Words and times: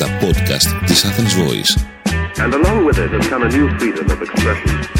τα 0.00 0.18
podcast 0.20 0.86
της 0.86 1.04
Athens 1.04 1.34
Voice. 1.42 1.72
And 2.44 2.54
along 2.54 2.78
with 2.86 2.98
it 2.98 3.10
has 3.16 3.28
come 3.28 3.42
a 3.42 3.50
new 3.56 3.68
freedom 3.78 4.06
of 4.10 4.20
expression. 4.22 4.90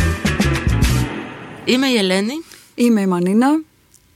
Είμαι 1.64 1.86
η 1.86 1.96
Ελένη 1.96 2.32
Είμαι 2.74 3.00
η 3.00 3.06
Μανίνα. 3.06 3.60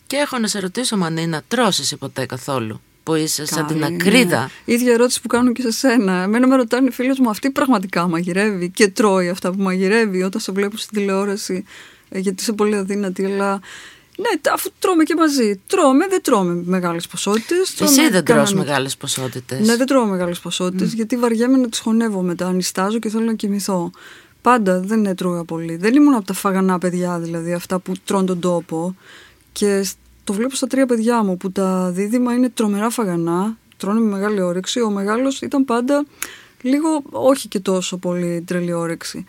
και 0.06 0.16
έχω 0.16 0.38
να 0.38 0.46
σε 0.46 0.60
ρωτήσω 0.60 0.96
Μανίνα, 0.96 1.42
τρως 1.48 1.78
εσύ 1.78 1.96
ποτέ 1.96 2.26
καθόλου 2.26 2.80
που 3.02 3.14
είσαι 3.14 3.46
σαν 3.46 3.66
την 3.66 3.80
Καλή, 3.80 3.94
ακρίδα; 3.94 4.40
ναι. 4.40 4.74
ίδια 4.74 4.92
ερώτηση 4.92 5.20
που 5.20 5.28
κάνω 5.28 5.52
και 5.52 5.62
σε 5.62 5.70
σένα. 5.70 6.22
Εμένα 6.22 6.46
με 6.46 6.56
ρωτάνε 6.56 6.88
οι 6.88 6.90
φίλοι 6.90 7.14
μου, 7.18 7.30
αυτή 7.30 7.50
πραγματικά 7.50 8.08
μαγειρεύει 8.08 8.70
και 8.70 8.88
τρώει 8.88 9.28
αυτά 9.28 9.52
που 9.52 9.62
μαγειρεύει 9.62 10.22
όταν 10.22 10.40
σε 10.40 10.52
βλέπω 10.52 10.76
στην 10.76 10.98
τηλεόραση, 10.98 11.64
ε, 12.08 12.18
γιατί 12.18 12.42
είσαι 12.42 12.52
πολύ 12.52 12.76
αδύνατη, 12.76 13.24
αλλά. 13.24 13.60
Ναι, 14.18 14.38
τα- 14.40 14.52
αφού 14.52 14.70
τρώμε 14.78 15.04
και 15.04 15.14
μαζί. 15.16 15.60
Τρώμε, 15.66 16.06
δεν 16.08 16.22
τρώμε 16.22 16.62
μεγάλες 16.64 17.06
ποσότητες. 17.06 17.80
Εσύ 17.80 18.00
δεν 18.10 18.24
τρως 18.24 18.52
μεγάλες 18.54 18.96
ποσότητες. 18.96 19.66
Ναι, 19.66 19.76
δεν 19.76 19.86
τρώω 19.86 20.04
μεγάλες 20.06 20.38
ποσότητες, 20.38 20.92
γιατί 20.94 21.16
βαριέμαι 21.16 21.56
να 21.56 21.68
τις 21.68 21.78
χωνεύω 21.78 22.22
μετά. 22.22 22.46
Ανιστάζω 22.46 22.98
και 22.98 23.08
θέλω 23.08 23.24
να 23.24 23.34
κοιμηθώ. 23.34 23.90
Πάντα 24.42 24.80
δεν 24.80 25.06
έτρωγα 25.06 25.44
πολύ. 25.44 25.76
Δεν 25.76 25.94
ήμουν 25.94 26.14
από 26.14 26.24
τα 26.24 26.32
φαγανά 26.32 26.78
παιδιά, 26.78 27.18
δηλαδή 27.18 27.52
αυτά 27.52 27.78
που 27.78 27.92
τρώνε 28.04 28.26
τον 28.26 28.40
τόπο. 28.40 28.96
Και 29.52 29.82
σ- 29.82 29.96
το 30.24 30.32
βλέπω 30.32 30.54
στα 30.54 30.66
τρία 30.66 30.86
παιδιά 30.86 31.22
μου 31.24 31.36
που 31.36 31.52
τα 31.52 31.90
δίδυμα 31.90 32.32
είναι 32.34 32.48
τρομερά 32.48 32.90
φαγανά, 32.90 33.56
τρώνε 33.76 34.00
με 34.00 34.10
μεγάλη 34.10 34.40
όρεξη. 34.40 34.80
Ο 34.80 34.90
μεγάλος 34.90 35.40
ήταν 35.40 35.64
πάντα 35.64 36.04
λίγο, 36.62 37.02
όχι 37.10 37.48
και 37.48 37.60
τόσο 37.60 37.96
πολύ 37.96 38.42
τρελή 38.46 38.72
όρεξη. 38.72 39.24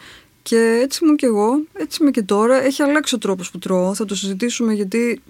Και 0.48 0.80
έτσι 0.84 1.00
ήμουν 1.04 1.16
και 1.16 1.26
εγώ, 1.26 1.60
έτσι 1.74 1.98
είμαι 2.02 2.12
και 2.12 2.22
τώρα. 2.24 2.64
Έχει 2.64 2.82
αλλάξει 2.84 3.16
ο 3.16 3.18
τρόπος 3.18 3.52
που 3.52 3.58
τρώω, 3.60 3.94
θα 3.94 4.06
το 4.06 4.16
συζητήσουμε 4.16 4.74
γιατί 4.74 5.22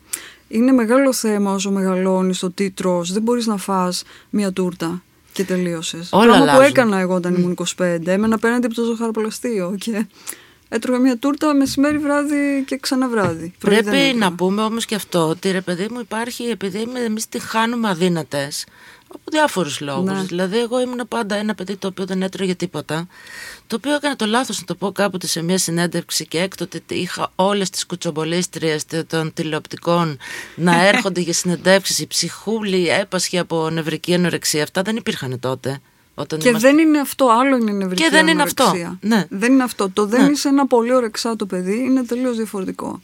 είναι 0.48 0.72
μεγάλο 0.72 1.14
θέμα 1.14 1.54
όσο 1.54 1.72
μεγαλώνεις 1.72 2.40
το 2.40 2.52
τι 2.52 2.72
τρως. 2.72 3.12
Δεν 3.14 3.22
μπορείς 3.22 3.46
να 3.46 3.58
φας 3.58 4.04
μία 4.30 4.52
τούρτα 4.52 5.04
και 5.34 5.44
τελείωσες. 5.44 6.10
Όλα 6.12 6.26
Πράγμα 6.26 6.44
που 6.46 6.50
αλλάζουν. 6.52 6.70
έκανα 6.70 7.00
εγώ 7.00 7.14
όταν 7.14 7.36
ήμουν 7.36 7.52
25. 7.78 8.08
Έμενα 8.08 8.36
απέναντι 8.36 8.66
από 8.66 8.76
το 8.76 8.84
ζωχαροπλαστείο 8.84 9.76
και 9.80 10.06
έτρωγα 10.70 11.00
μία 11.00 11.18
τούρτα 11.18 11.54
μεσημέρι, 11.54 11.98
βράδυ 11.98 12.64
και 12.68 12.78
ξανά 12.78 13.08
βράδυ. 13.10 13.54
Πρωί 13.60 13.76
δεν 13.76 13.84
Πρέπει 13.84 13.98
έτρωγα. 14.02 14.30
να 14.30 14.34
πούμε 14.36 14.62
όμως 14.62 14.86
και 14.86 14.96
αυτό 14.96 15.28
ότι 15.28 15.52
ρε 15.52 15.62
παιδί 15.62 15.88
μου 15.92 16.00
υπάρχει 16.00 16.44
επειδή 16.44 16.88
εμείς 17.06 17.30
τη 17.30 17.40
χάνουμε 17.40 17.90
αδύνατες 17.90 18.66
από 19.08 19.24
διάφορους 19.32 19.80
λόγους. 19.82 20.12
Ναι. 20.12 20.22
Δηλαδή 20.24 20.58
εγώ 20.60 20.82
ήμουν 20.82 21.02
πάντα 21.08 21.36
ένα 21.36 21.56
παιδί 21.56 21.76
το 21.76 21.88
οποίο 21.88 22.06
δεν 22.06 22.22
έτρωγε 22.22 22.56
τίποτα 22.56 23.08
το 23.68 23.76
οποίο 23.76 23.94
έκανα 23.96 24.16
το 24.16 24.26
λάθος 24.26 24.60
να 24.60 24.66
το 24.66 24.76
πω 24.76 24.92
κάποτε 24.92 25.28
σε 25.28 25.42
μια 25.42 25.58
συνέντευξη 25.58 26.28
και 26.28 26.40
έκτοτε 26.40 26.82
είχα 26.88 27.32
όλες 27.36 27.70
τις 27.70 27.86
κουτσομπολίστριες 27.86 28.84
των 29.08 29.34
τηλεοπτικών 29.34 30.18
να 30.56 30.82
έρχονται 30.88 31.22
για 31.22 31.34
συνεντεύξεις 31.34 32.00
η 32.00 32.08
ψυχούλη 32.08 32.90
έπασχε 32.90 33.40
από 33.40 33.70
νευρική 33.70 34.14
ανορεξία 34.14 34.64
αυτά 34.64 34.82
δεν 34.82 34.96
υπήρχαν 34.96 35.40
τότε 35.40 35.80
όταν 36.16 36.40
Και 36.40 36.50
ήμασταν- 36.50 36.76
δεν 36.76 36.86
είναι 36.88 37.00
αυτό, 37.00 37.28
άλλο 37.40 37.56
είναι 37.58 37.72
η 37.72 37.74
νευρική 37.74 38.04
Και 38.04 38.10
δεν 38.10 38.22
είναι 38.22 38.32
ανορεξία. 38.32 38.66
αυτό. 38.72 38.98
Ναι. 39.02 39.26
Δεν 39.30 39.54
είναι 39.54 39.64
αυτό. 39.64 39.90
Το 39.90 40.06
δεν 40.06 40.24
Ναι. 40.26 40.32
είσαι 40.32 40.48
ένα 40.48 40.68
πολύ 40.68 40.94
ορεξάτο 40.94 41.46
παιδί 41.46 41.78
είναι 41.78 42.04
τελείως 42.04 42.36
διαφορετικό. 42.36 43.02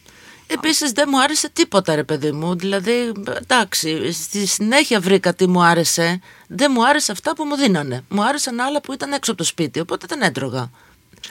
Επίσης 0.54 0.92
δεν 0.92 1.08
μου 1.12 1.22
άρεσε 1.22 1.50
τίποτα, 1.50 1.96
ρε 1.96 2.04
παιδί 2.04 2.32
μου. 2.32 2.56
Δηλαδή, 2.56 3.12
εντάξει, 3.42 4.12
στη 4.12 4.46
συνέχεια 4.46 5.00
βρήκα 5.00 5.34
τι 5.34 5.48
μου 5.48 5.64
άρεσε. 5.64 6.20
Δεν 6.48 6.72
μου 6.74 6.88
άρεσε 6.88 7.12
αυτά 7.12 7.36
που 7.36 7.44
μου 7.44 7.56
δίνανε. 7.56 8.04
Μου 8.10 8.24
άρεσαν 8.24 8.60
άλλα 8.60 8.82
που 8.82 8.94
ήταν 8.94 9.12
έξω 9.12 9.32
από 9.32 9.40
το 9.42 9.48
σπίτι, 9.48 9.80
οπότε 9.80 10.06
δεν 10.10 10.22
έτρωγα. 10.22 10.70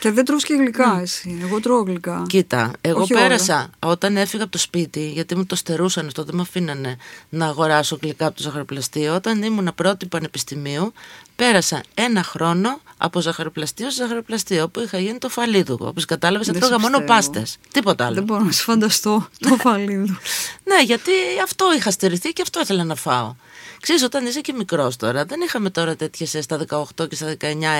Και 0.01 0.11
δεν 0.11 0.25
τρως 0.25 0.45
και 0.45 0.55
γλυκά 0.55 0.99
εσύ. 1.03 1.39
Εγώ 1.43 1.61
τρώω 1.61 1.83
γλυκά. 1.83 2.25
Κοίτα, 2.29 2.71
εγώ 2.81 3.01
Όχι 3.01 3.13
πέρασα 3.13 3.71
όταν 3.79 4.17
έφυγα 4.17 4.43
από 4.43 4.53
το 4.53 4.59
σπίτι, 4.59 5.11
γιατί 5.11 5.37
μου 5.37 5.47
το 5.47 5.57
στερούσαν 5.57 6.07
αυτό, 6.07 6.25
δεν 6.25 6.35
με 6.35 6.43
αφήνανε 6.43 6.97
να 7.29 7.47
αγοράσω 7.47 7.99
γλυκά 8.03 8.27
από 8.27 8.37
το 8.37 8.43
ζαχαροπλαστείο. 8.43 9.15
Όταν 9.15 9.43
ήμουν 9.43 9.73
πρώτη 9.75 10.07
πανεπιστημίου, 10.07 10.93
πέρασα 11.37 11.83
ένα 11.95 12.23
χρόνο 12.23 12.81
από 12.97 13.21
ζαχαροπλαστείο 13.21 13.91
σε 13.91 14.03
ζαχαροπλαστείο, 14.03 14.63
όπου 14.65 14.81
είχα 14.81 14.99
γίνει 14.99 15.19
το 15.19 15.29
φαλίδου. 15.29 15.77
Όπως 15.81 16.05
κατάλαβες, 16.05 16.47
Δεν 16.47 16.57
έτρωγα 16.57 16.75
σε 16.75 16.81
μόνο 16.81 16.99
πιστεύω. 16.99 17.19
πάστες. 17.19 17.57
Τίποτα 17.73 18.05
άλλο. 18.05 18.15
Δεν 18.15 18.25
μπορώ 18.25 18.45
να 18.45 18.53
σε 18.53 18.63
φανταστώ 18.63 19.29
το 19.39 19.57
φαλίδου. 19.57 20.17
Ναι, 20.65 20.83
γιατί 20.85 21.11
αυτό 21.45 21.67
είχα 21.77 21.91
στερηθεί 21.91 22.33
και 22.33 22.43
αυτό 22.43 22.61
ήθελα 22.61 22.85
να 22.85 22.95
φάω. 22.95 23.35
Ξέρεις, 23.81 24.03
όταν 24.03 24.27
είσαι 24.27 24.41
και 24.41 24.53
μικρός 24.53 24.97
τώρα, 24.97 25.25
δεν 25.25 25.41
είχαμε 25.41 25.71
τώρα 25.71 25.97
τέτοιες 25.97 26.35
ε, 26.35 26.41
στα 26.43 26.59
18 26.69 27.09
και 27.09 27.15
στα 27.15 27.33
19 27.33 27.37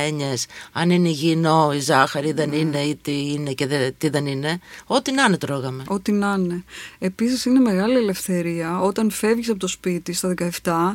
έννοιες 0.07 0.47
αν 0.73 0.91
είναι 0.91 1.09
υγιεινό 1.09 1.73
η 1.75 1.79
ζάχαρη, 1.81 2.33
δεν 2.33 2.53
είναι 2.53 2.81
ή 2.81 2.97
τι 2.97 3.33
είναι 3.33 3.53
και 3.53 3.67
δε- 3.67 3.91
τι 3.91 4.09
δεν 4.09 4.27
είναι. 4.27 4.59
Ό,τι 4.87 5.13
να 5.13 5.25
είναι 5.25 5.37
τρώγαμε. 5.39 5.83
Ό,τι 5.87 6.13
να 6.13 6.37
είναι. 6.39 6.65
Επίσης 6.99 7.45
είναι 7.45 7.61
μεγάλη 7.61 7.97
ελευθερία 7.97 8.81
όταν 8.81 9.11
φεύγεις 9.11 9.49
από 9.49 9.59
το 9.59 9.67
σπίτι 9.67 10.13
στα 10.13 10.35
17. 10.63 10.95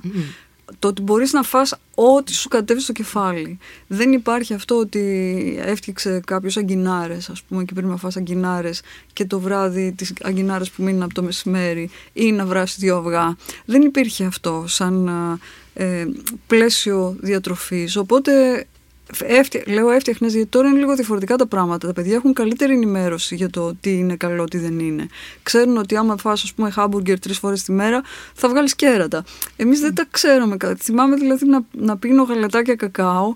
Το 0.80 0.88
ότι 0.88 1.02
μπορείς 1.02 1.34
να 1.34 1.44
φας 1.44 1.76
ό,τι 1.96 2.34
σου 2.34 2.48
κατέβει 2.48 2.82
στο 2.82 2.92
κεφάλι. 2.92 3.58
Δεν 3.88 4.12
υπάρχει 4.12 4.54
αυτό 4.54 4.76
ότι 4.76 5.60
έφτιαξε 5.66 6.22
κάποιος 6.26 6.58
αγκινάρες, 6.58 7.30
ας 7.30 7.42
πούμε, 7.42 7.64
και 7.64 7.74
πρέπει 7.74 7.88
να 7.90 7.98
φας 7.98 8.18
αγκινάρες 8.18 8.82
και 9.14 9.26
το 9.26 9.40
βράδυ 9.40 9.92
τις 9.92 10.14
αγκινάρες 10.24 10.70
που 10.70 10.84
μείνουν 10.84 11.04
από 11.04 11.14
το 11.14 11.24
μεσημέρι 11.24 11.90
ή 12.14 12.32
να 12.32 12.46
βράσεις 12.46 12.78
δύο 12.78 12.98
αυγά. 12.98 13.38
Δεν 13.66 13.82
υπήρχε 13.82 14.26
αυτό 14.26 14.64
σαν 14.68 15.10
α, 15.10 15.40
ε, 15.74 16.08
πλαίσιο 16.48 17.16
διατροφής. 17.20 17.96
Οπότε 17.96 18.66
Έφτια, 19.24 19.64
λέω 19.68 19.90
έφτιαχνες 19.92 20.34
γιατί 20.34 20.48
τώρα 20.50 20.68
είναι 20.68 20.78
λίγο 20.78 20.96
διαφορετικά 20.96 21.36
τα 21.36 21.46
πράγματα. 21.48 21.88
Τα 21.88 21.94
παιδιά 21.94 22.16
έχουν 22.16 22.34
καλύτερη 22.34 22.74
ενημέρωση 22.74 23.36
για 23.36 23.50
το 23.50 23.76
τι 23.82 23.98
είναι 23.98 24.16
καλό, 24.16 24.44
τι 24.44 24.58
δεν 24.58 24.80
είναι. 24.80 25.08
Ξέρουν 25.44 25.78
ότι 25.78 25.96
άμα 25.96 26.18
φας 26.18 26.44
ας 26.44 26.54
πούμε 26.54 26.70
χάμπουργκερ 26.70 27.20
τρεις 27.20 27.38
φορές 27.38 27.64
τη 27.64 27.72
μέρα 27.72 28.02
θα 28.34 28.50
βγάλεις 28.50 28.76
κέρατα. 28.76 29.24
Εμείς 29.56 29.80
δεν 29.80 29.96
τα 29.96 30.06
ξέραμε. 30.12 30.58
κα- 30.58 30.76
Θυμάμαι 30.80 31.16
δηλαδή 31.16 31.46
να, 31.46 31.60
να 31.72 31.98
πίνω 31.98 32.24
γαλατάκια 32.24 32.76
κακάο 32.76 33.36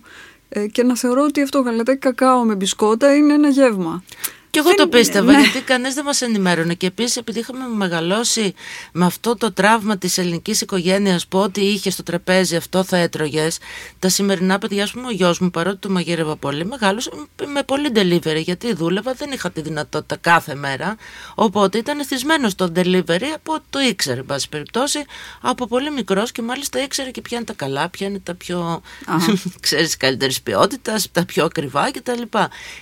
ε, 0.50 0.68
και 0.68 0.84
να 0.84 0.96
θεωρώ 0.98 1.24
ότι 1.24 1.42
αυτό 1.42 1.60
γαλατάκι 1.60 2.00
κακάο 2.00 2.44
με 2.44 2.56
μπισκότα 2.56 3.16
είναι 3.16 3.34
ένα 3.34 3.50
γεύμα. 3.50 4.04
Και 4.50 4.60
εγώ 4.60 4.68
Δεν 4.68 4.78
το 4.78 4.84
είναι, 4.84 4.98
πίστευα 4.98 5.32
ναι. 5.32 5.40
γιατί 5.40 5.62
κανείς 5.62 5.94
δεν 5.94 6.04
μας 6.04 6.22
ενημέρωνε 6.22 6.74
και 6.74 6.88
επίσης 6.88 7.16
επειδή 7.18 7.40
είχαμε 7.40 7.68
μεγαλώσει 7.68 8.54
με 8.92 9.06
αυτό 9.06 9.36
το 9.36 9.52
τραύμα 9.54 9.98
της 9.98 10.18
ελληνικής 10.18 10.62
οικογένειας 10.62 11.28
που 11.28 11.40
ό,τι 11.40 11.62
είχε 11.62 11.90
στο 11.90 12.04
τραπέζι 12.04 12.56
αυτό 12.56 12.84
θα 12.84 12.98
έτρωγες 12.98 13.58
τα 14.00 14.10
σημερινά 14.10 14.58
παιδιά, 14.58 14.84
ας 14.84 14.92
πούμε 14.92 15.08
ο 15.08 15.12
γιος 15.12 15.40
μου 15.40 15.50
παρότι 15.50 15.78
του 15.78 15.92
μαγείρευα 15.92 16.36
πολύ 16.36 16.66
μεγάλος 16.66 17.10
με 17.46 17.64
πολύ 17.64 17.92
delivery 17.96 18.42
γιατί 18.42 18.74
δούλευα 18.74 19.14
δεν 19.14 19.32
είχα 19.32 19.52
τη 19.52 19.62
δυνατότητα 19.62 20.16
κάθε 20.16 20.56
μέρα 20.56 20.96
οπότε 21.36 21.78
ήταν 21.78 22.00
εθισμένος 22.00 22.52
στο 22.52 22.72
delivery 22.76 23.28
από 23.36 23.54
ό,τι 23.54 23.64
το 23.70 23.80
ήξερε 23.80 24.20
εν 24.20 24.26
πάση 24.26 24.50
περιπτώσει 24.50 25.06
από 25.42 25.68
πολύ 25.68 25.92
μικρός 25.92 26.32
και 26.32 26.42
μάλιστα 26.42 26.84
ήξερε 26.84 27.12
και 27.12 27.22
ποια 27.22 27.38
είναι 27.38 27.46
τα 27.46 27.54
καλά 27.54 27.90
ποια 27.90 28.08
είναι 28.08 28.20
τα 28.20 28.36
πιο 28.36 28.82
ξέρεις 29.62 29.98
καλύτερης 29.98 30.42
ποιότητας 30.42 31.12
τα 31.12 31.26
πιο 31.26 31.46
ακριβά 31.46 31.92
κτλ. 31.92 32.22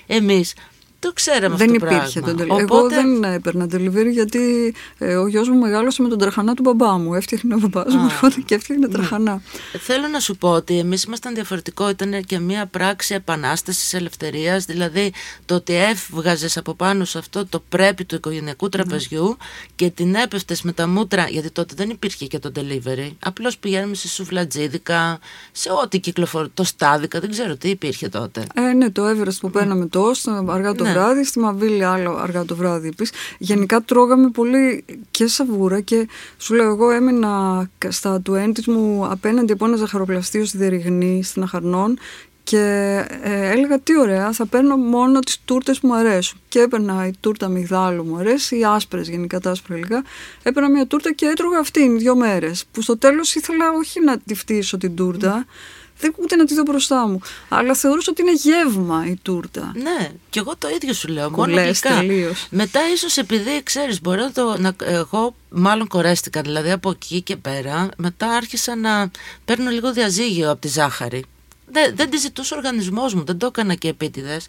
Εμείς 0.07 0.53
το 0.99 1.13
ξέραμε 1.13 1.55
δεν 1.55 1.69
αυτό 1.69 1.85
το 1.87 1.95
υπήρχε 1.95 2.19
πράγμα. 2.19 2.45
τον 2.45 2.57
delivery. 2.57 2.59
Εγώ 2.59 2.89
δεν 2.89 3.23
έπαιρνα 3.23 3.65
delivery 3.65 4.11
γιατί 4.11 4.73
ε, 4.97 5.15
ο 5.15 5.27
γιος 5.27 5.49
μου 5.49 5.57
μεγάλωσε 5.57 6.01
με 6.01 6.09
τον 6.09 6.17
τραχανά 6.17 6.53
του 6.53 6.61
μπαμπά 6.61 6.97
μου. 6.97 7.13
Έφτιαχνε 7.13 7.55
ο 7.55 7.57
μπαμπάς 7.57 7.95
μου 7.95 8.05
έρχονταν 8.05 8.45
και 8.45 8.55
έφτιαχνε 8.55 8.87
τραχανά. 8.87 9.41
Θέλω 9.79 10.07
να 10.07 10.19
σου 10.19 10.37
πω 10.37 10.49
ότι 10.49 10.79
εμείς 10.79 11.03
ήμασταν 11.03 11.33
διαφορετικό, 11.33 11.89
ήταν 11.89 12.23
και 12.25 12.39
μια 12.39 12.65
πράξη 12.65 13.13
επανάστασης 13.13 13.93
ελευθερίας, 13.93 14.65
δηλαδή 14.65 15.13
το 15.45 15.55
ότι 15.55 15.73
έβγαζες 15.73 16.57
από 16.57 16.73
πάνω 16.73 17.05
σε 17.05 17.17
αυτό 17.17 17.45
το 17.45 17.63
πρέπει 17.69 18.05
του 18.05 18.15
οικογενειακού 18.15 18.69
τραπεζιού 18.69 19.37
και 19.75 19.89
την 19.89 20.15
έπεφτες 20.15 20.61
με 20.61 20.71
τα 20.71 20.87
μούτρα, 20.87 21.27
γιατί 21.27 21.51
τότε 21.51 21.73
δεν 21.77 21.89
υπήρχε 21.89 22.25
και 22.25 22.39
το 22.39 22.51
delivery, 22.55 23.11
απλώς 23.19 23.57
πηγαίνουμε 23.57 23.95
σε 23.95 24.07
σουφλατζίδικα, 24.07 25.19
σε 25.51 25.71
ό,τι 25.83 25.99
κυκλοφορεί, 25.99 26.49
το 26.53 26.63
στάδικα, 26.63 27.19
δεν 27.19 27.29
ξέρω 27.29 27.55
τι 27.57 27.69
υπήρχε 27.69 28.09
τότε. 28.09 28.45
Ε, 28.53 28.61
ναι, 28.61 28.89
το 28.89 29.09
Everest 29.09 29.37
που 29.39 29.49
παίρναμε 29.49 29.85
τόσο 29.85 30.45
αργά 30.47 30.75
το 30.75 30.86
Ναι. 30.87 30.93
βράδυ, 30.93 31.23
στη 31.23 31.39
Μαβίλη 31.39 31.83
άλλο 31.83 32.15
αργά 32.15 32.45
το 32.45 32.55
βράδυ 32.55 32.87
επίση. 32.87 33.11
Γενικά 33.37 33.81
τρώγαμε 33.81 34.29
πολύ 34.29 34.85
και 35.11 35.27
σαβούρα 35.27 35.79
και 35.79 36.07
σου 36.37 36.53
λέω 36.53 36.69
εγώ 36.69 36.89
έμεινα 36.89 37.65
κα- 37.77 37.91
στα 37.91 38.21
του 38.21 38.33
μου 38.67 39.07
απέναντι 39.09 39.51
από 39.51 39.65
ένα 39.65 39.75
ζαχαροπλαστείο 39.75 40.45
στη 40.45 40.57
Δεριγνή, 40.57 41.23
στην 41.23 41.43
Αχαρνών 41.43 41.97
και 42.43 42.57
ε, 43.21 43.51
έλεγα 43.51 43.79
τι 43.79 43.97
ωραία, 43.99 44.31
θα 44.31 44.45
παίρνω 44.45 44.75
μόνο 44.77 45.19
τις 45.19 45.37
τούρτες 45.45 45.79
που 45.79 45.87
μου 45.87 45.95
αρέσουν. 45.95 46.39
Και 46.47 46.59
έπαιρνα 46.59 47.07
η 47.07 47.11
τούρτα 47.19 47.47
μυγδάλου 47.47 48.03
μου 48.05 48.17
αρέσει, 48.17 48.57
οι 48.59 48.65
άσπρες 48.65 49.09
γενικά 49.09 49.39
τα 49.39 49.51
άσπρα 49.51 49.75
υλικά. 49.75 50.03
Έπαιρνα 50.43 50.69
μια 50.69 50.85
τούρτα 50.87 51.13
και 51.13 51.25
έτρωγα 51.25 51.59
αυτήν 51.59 51.97
δύο 51.97 52.15
μέρες. 52.15 52.65
Που 52.71 52.81
στο 52.81 52.97
τέλος 52.97 53.35
ήθελα 53.35 53.65
όχι 53.77 54.03
να 54.03 54.17
τη 54.17 54.35
φτύσω 54.35 54.77
την 54.77 54.95
τούρτα, 54.95 55.45
δεν, 55.99 56.13
ούτε 56.17 56.35
να 56.35 56.45
τη 56.45 56.53
δω 56.53 56.61
μπροστά 56.61 57.07
μου. 57.07 57.21
Αλλά 57.49 57.73
θεωρούσα 57.73 58.11
ότι 58.11 58.21
είναι 58.21 58.33
γεύμα 58.33 59.05
η 59.07 59.15
τούρτα. 59.21 59.71
Ναι, 59.75 60.09
και 60.29 60.39
εγώ 60.39 60.53
το 60.57 60.67
ίδιο 60.75 60.93
σου 60.93 61.07
λέω. 61.07 61.29
Μόνο 61.29 61.35
Κολλές 61.35 61.79
γλυκά. 61.81 61.99
τελείως. 61.99 62.47
Μετά 62.49 62.79
ίσως 62.93 63.17
επειδή 63.17 63.63
ξέρεις 63.63 64.01
μπορεί 64.01 64.19
να 64.19 64.31
το, 64.31 64.55
να, 64.59 64.75
εγώ 64.79 65.35
μάλλον 65.49 65.87
κορέστηκα 65.87 66.41
δηλαδή 66.41 66.71
από 66.71 66.89
εκεί 66.89 67.21
και 67.21 67.35
πέρα 67.35 67.89
μετά 67.97 68.27
άρχισα 68.27 68.75
να 68.75 69.11
παίρνω 69.45 69.69
λίγο 69.69 69.93
διαζύγιο 69.93 70.51
από 70.51 70.61
τη 70.61 70.67
ζάχαρη. 70.67 71.23
Δεν, 71.71 71.95
δεν 71.95 72.09
τη 72.09 72.17
ζητούσε 72.17 72.53
ο 72.53 72.57
οργανισμός 72.57 73.13
μου, 73.13 73.23
δεν 73.23 73.37
το 73.37 73.45
έκανα 73.45 73.73
και 73.73 73.87
επίτηδες. 73.87 74.47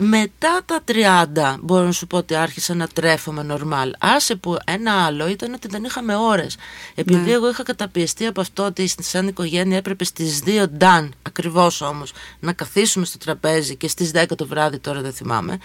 Μετά 0.00 0.60
τα 0.64 0.80
30 0.84 1.56
μπορώ 1.60 1.84
να 1.84 1.92
σου 1.92 2.06
πω 2.06 2.16
ότι 2.16 2.34
άρχισα 2.34 2.74
να 2.74 2.86
τρέφομαι 2.88 3.42
νορμάλ. 3.42 3.92
Άσε 3.98 4.34
που 4.36 4.56
ένα 4.64 5.04
άλλο 5.04 5.28
ήταν 5.28 5.52
ότι 5.52 5.68
δεν 5.68 5.84
είχαμε 5.84 6.16
ώρες. 6.16 6.56
Επειδή 6.94 7.20
Ναι. 7.20 7.32
εγώ 7.32 7.48
είχα 7.48 7.62
καταπιεστεί 7.62 8.26
από 8.26 8.40
αυτό 8.40 8.64
ότι 8.64 8.90
σαν 9.00 9.28
οικογένεια 9.28 9.76
έπρεπε 9.76 10.04
στις 10.04 10.42
2 10.44 10.68
νταν, 10.68 11.14
ακριβώς 11.22 11.80
όμως, 11.80 12.12
να 12.40 12.52
καθίσουμε 12.52 13.04
στο 13.04 13.18
τραπέζι 13.18 13.76
και 13.76 13.88
στις 13.88 14.10
10 14.10 14.34
το 14.36 14.46
βράδυ 14.46 14.78
τώρα 14.78 15.00
δεν 15.00 15.12
θυμάμαι. 15.12 15.58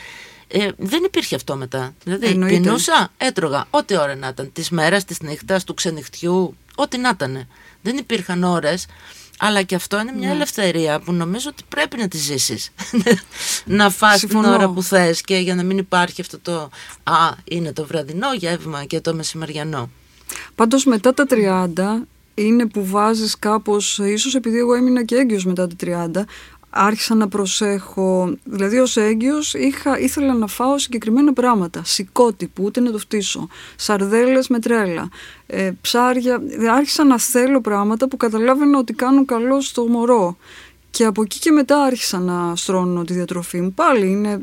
Ε, 0.55 0.67
δεν 0.77 1.03
υπήρχε 1.03 1.35
αυτό 1.35 1.55
μετά. 1.55 1.93
Δηλαδή, 2.03 2.25
Εννοείται. 2.27 2.59
πεινούσα, 2.59 3.11
έτρωγα 3.17 3.65
ό,τι 3.69 3.97
ώρα 3.97 4.15
να 4.15 4.27
ήταν. 4.27 4.49
Της 4.53 4.69
μέρας, 4.69 5.05
της 5.05 5.19
νύχτας, 5.21 5.63
του 5.63 5.73
ξενυχτιού, 5.73 6.57
ό,τι 6.75 6.97
να 6.97 7.09
ήταν. 7.09 7.47
Δεν 7.81 7.97
υπήρχαν 7.97 8.43
ώρες. 8.43 8.85
Αλλά 9.39 9.61
και 9.61 9.75
αυτό 9.75 9.99
είναι 9.99 10.11
Ναι. 10.11 10.17
μια 10.17 10.29
ελευθερία 10.29 10.99
που 10.99 11.11
νομίζω 11.13 11.49
ότι 11.51 11.63
πρέπει 11.69 11.97
να 11.97 12.07
τη 12.07 12.17
ζήσεις. 12.17 12.69
να 13.65 13.89
φας 13.89 14.19
την 14.19 14.29
Συμφωνώ. 14.29 14.53
ώρα 14.53 14.69
που 14.69 14.83
θες 14.83 15.21
και 15.21 15.35
για 15.37 15.55
να 15.55 15.63
μην 15.63 15.77
υπάρχει 15.77 16.21
αυτό 16.21 16.39
το 16.39 16.69
«Α, 17.03 17.29
είναι 17.43 17.73
το 17.73 17.85
βραδινό 17.85 18.33
γεύμα 18.33 18.83
και 18.85 18.99
το 19.01 19.13
μεσημεριανό». 19.13 19.89
Πάντως 20.55 20.85
μετά 20.85 21.13
τα 21.13 21.25
30 21.29 22.07
είναι 22.33 22.65
που 22.67 22.85
βάζεις 22.85 23.39
κάπως, 23.39 23.97
ίσως 23.99 24.35
επειδή 24.35 24.57
εγώ 24.57 24.73
έμεινα 24.73 25.03
και 25.03 25.15
έγκυος 25.15 25.45
μετά 25.45 25.67
τα 25.67 25.75
30, 25.75 26.25
άρχισα 26.73 27.15
να 27.15 27.27
προσέχω, 27.27 28.35
δηλαδή 28.43 28.77
ως 28.77 28.97
έγκυος 28.97 29.53
είχα, 29.53 29.99
ήθελα 29.99 30.33
να 30.33 30.47
φάω 30.47 30.77
συγκεκριμένα 30.77 31.33
πράγματα, 31.33 31.81
σηκώτη 31.83 32.47
που 32.47 32.63
ούτε 32.63 32.79
να 32.79 32.91
το 32.91 32.97
φτύσω, 32.97 33.47
σαρδέλες 33.75 34.47
με 34.47 34.59
τρέλα, 34.59 35.09
ε, 35.47 35.71
ψάρια, 35.81 36.39
δηλαδή 36.39 36.67
άρχισα 36.67 37.03
να 37.03 37.19
θέλω 37.19 37.61
πράγματα 37.61 38.07
που 38.07 38.17
καταλάβαινα 38.17 38.77
ότι 38.77 38.93
κάνουν 38.93 39.25
καλό 39.25 39.61
στο 39.61 39.87
μωρό. 39.87 40.37
Και 40.89 41.05
από 41.05 41.21
εκεί 41.21 41.39
και 41.39 41.51
μετά 41.51 41.83
άρχισα 41.83 42.19
να 42.19 42.55
στρώνω 42.55 43.03
τη 43.03 43.13
διατροφή 43.13 43.61
μου. 43.61 43.73
Πάλι 43.73 44.07
είναι 44.07 44.41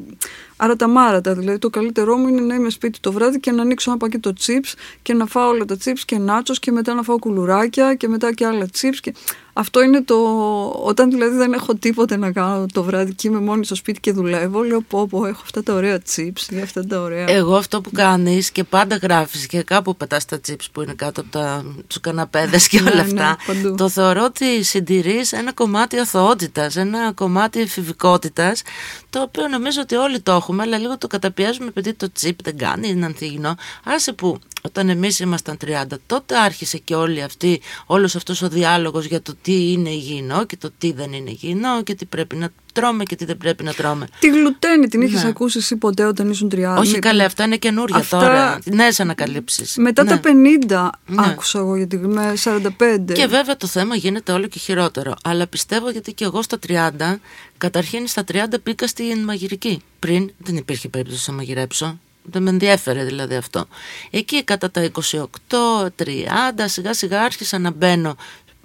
αραταμάρατα. 0.60 1.34
Δηλαδή 1.34 1.58
το 1.58 1.70
καλύτερό 1.70 2.16
μου 2.16 2.28
είναι 2.28 2.40
να 2.40 2.54
είμαι 2.54 2.70
σπίτι 2.70 3.00
το 3.00 3.12
βράδυ 3.12 3.40
και 3.40 3.50
να 3.50 3.62
ανοίξω 3.62 3.90
ένα 3.90 3.98
πακέτο 3.98 4.32
chips 4.40 4.72
και 5.02 5.14
να 5.14 5.26
φάω 5.26 5.48
όλα 5.48 5.64
τα 5.64 5.76
chips 5.84 6.00
και 6.04 6.18
νάτσος 6.18 6.58
και 6.58 6.70
μετά 6.70 6.94
να 6.94 7.02
φάω 7.02 7.18
κουλουράκια 7.18 7.94
και 7.94 8.08
μετά 8.08 8.32
και 8.32 8.46
άλλα 8.46 8.66
chips. 8.66 8.96
Και... 9.00 9.14
Αυτό 9.52 9.82
είναι 9.82 10.02
το... 10.02 10.16
Όταν 10.82 11.10
δηλαδή 11.10 11.36
δεν 11.36 11.52
έχω 11.52 11.74
τίποτε 11.74 12.16
να 12.16 12.32
κάνω 12.32 12.66
το 12.72 12.82
βράδυ 12.82 13.14
και 13.14 13.28
είμαι 13.28 13.40
μόνη 13.40 13.64
στο 13.64 13.74
σπίτι 13.74 14.00
και 14.00 14.12
δουλεύω, 14.12 14.62
λέω 14.62 14.80
πω 14.80 15.06
πω 15.06 15.26
έχω 15.26 15.40
αυτά 15.42 15.62
τα 15.62 15.74
ωραία 15.74 16.00
chips 16.16 16.52
ή 16.52 16.60
αυτά 16.60 16.86
τα 16.86 17.00
ωραία... 17.00 17.30
Εγώ 17.30 17.56
αυτό 17.56 17.80
που 17.80 17.90
κάνεις 17.90 18.50
και 18.50 18.64
πάντα 18.64 18.96
γράφεις 18.96 19.46
και 19.46 19.62
κάπου 19.62 19.96
πετάς 19.96 20.24
τα 20.24 20.40
chips 20.48 20.64
που 20.72 20.82
είναι 20.82 20.92
κάτω 20.92 21.20
από 21.20 21.30
τα, 21.30 21.64
τους 21.86 22.00
καναπέδες 22.00 22.68
και 22.68 22.80
Ναι, 22.82 22.90
όλα 22.90 23.04
ναι, 23.04 23.22
αυτά. 23.22 23.36
παντού. 23.46 23.74
το 23.74 23.88
θεωρώ 23.88 24.24
ότι 24.24 24.62
συντηρείς 24.62 25.32
ένα 25.32 25.52
κομμάτι 25.52 25.98
αθωότητας, 25.98 26.76
ένα 26.76 27.12
κομμάτι 27.12 27.60
εφηβικότητας, 27.60 28.62
το 29.10 29.20
οποίο 29.22 29.48
νομίζω 29.48 29.80
ότι 29.80 29.94
όλοι 29.94 30.20
το 30.20 30.32
έχουμε, 30.32 30.62
αλλά 30.62 30.78
λίγο 30.78 30.98
το 30.98 31.06
καταπιέζουμε 31.06 31.66
επειδή 31.68 31.94
το 31.94 32.08
chip 32.20 32.32
δεν 32.42 32.56
κάνει, 32.58 32.88
είναι 32.88 33.04
ανθυγινό. 33.06 33.54
Άσε 33.84 34.12
που 34.12 34.38
όταν 34.62 34.88
εμείς 34.88 35.18
ήμασταν 35.20 35.56
30, 35.66 35.84
τότε 36.06 36.36
άρχισε 36.38 36.78
και 36.78 36.94
όλη 36.94 37.22
αυτή, 37.22 37.60
όλος 37.86 38.16
αυτός 38.16 38.42
ο 38.42 38.48
διάλογος 38.48 39.04
για 39.04 39.22
το 39.22 39.34
τι 39.42 39.72
είναι 39.72 39.90
υγιεινό 39.90 40.44
και 40.44 40.56
το 40.56 40.70
τι 40.78 40.92
δεν 40.92 41.12
είναι 41.12 41.30
υγιεινό 41.30 41.82
και 41.82 41.94
τι 41.94 42.04
πρέπει 42.04 42.36
να 42.36 42.48
τρώμε 42.72 43.04
και 43.04 43.16
τι 43.16 43.24
δεν 43.24 43.36
πρέπει 43.38 43.64
να 43.64 43.72
τρώμε. 43.72 44.06
Τη 44.18 44.28
γλουτένη 44.28 44.88
την 44.88 45.00
είχες 45.00 45.22
Ναι. 45.22 45.28
ακούσει 45.28 45.58
εσύ 45.58 45.76
ποτέ 45.76 46.04
όταν 46.04 46.30
ήσουν 46.30 46.48
30. 46.54 46.76
Όχι 46.78 46.92
Ναι, 46.92 46.98
καλέ, 46.98 47.24
αυτά 47.24 47.44
είναι 47.44 47.56
καινούργια 47.56 47.96
Αυτά- 47.98 48.18
τώρα. 48.18 48.58
Νέε 48.64 48.90
ανακαλύψεις. 48.98 49.76
Μετά 49.76 50.04
τα 50.04 50.20
50 50.20 50.90
Ναι. 51.06 51.26
άκουσα 51.26 51.58
εγώ 51.58 51.76
γιατί 51.76 51.96
με 51.96 52.32
45. 52.36 53.12
Και 53.12 53.26
βέβαια 53.26 53.56
το 53.56 53.66
θέμα 53.66 53.94
γίνεται 53.94 54.32
όλο 54.32 54.46
και 54.46 54.58
χειρότερο. 54.58 55.14
Αλλά 55.24 55.46
πιστεύω 55.46 55.90
γιατί 55.90 56.12
και 56.12 56.24
εγώ 56.24 56.42
στα 56.42 56.58
30, 56.58 57.20
καταρχήν 57.60 58.06
στα 58.06 58.24
30 58.32 58.36
πήγα 58.62 58.86
στην 58.86 59.24
μαγειρική. 59.24 59.82
Πριν 59.98 60.32
δεν 60.38 60.56
υπήρχε 60.56 60.88
περίπτωση 60.88 61.30
να 61.30 61.36
μαγειρέψω. 61.36 61.98
Δεν 62.22 62.42
με 62.42 62.50
ενδιέφερε 62.50 63.04
δηλαδή 63.04 63.34
αυτό. 63.34 63.66
Εκεί 64.10 64.44
κατά 64.44 64.70
τα 64.70 64.90
28, 65.10 65.20
30, 65.96 66.06
σιγά 66.64 66.94
σιγά 66.94 67.22
άρχισα 67.22 67.58
να 67.58 67.70
μπαίνω 67.70 68.16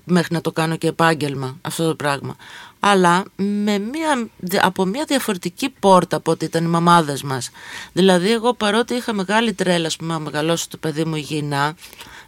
μέχρι 0.03 0.33
να 0.33 0.41
το 0.41 0.51
κάνω 0.51 0.75
και 0.75 0.87
επάγγελμα 0.87 1.57
αυτό 1.61 1.87
το 1.87 1.95
πράγμα. 1.95 2.35
Αλλά 2.79 3.23
με 3.35 3.79
μια, 3.79 4.29
από 4.61 4.85
μια 4.85 5.05
διαφορετική 5.07 5.69
πόρτα 5.69 6.15
από 6.17 6.31
ό,τι 6.31 6.45
ήταν 6.45 6.63
οι 6.63 6.67
μαμάδες 6.67 7.23
μας. 7.23 7.49
Δηλαδή 7.93 8.31
εγώ 8.31 8.53
παρότι 8.53 8.93
είχα 8.93 9.13
μεγάλη 9.13 9.53
τρέλα 9.53 9.87
ας 9.87 9.95
πούμε, 9.95 10.13
να 10.13 10.19
μεγαλώσω 10.19 10.65
το 10.69 10.77
παιδί 10.77 11.05
μου 11.05 11.15
υγιεινά, 11.15 11.63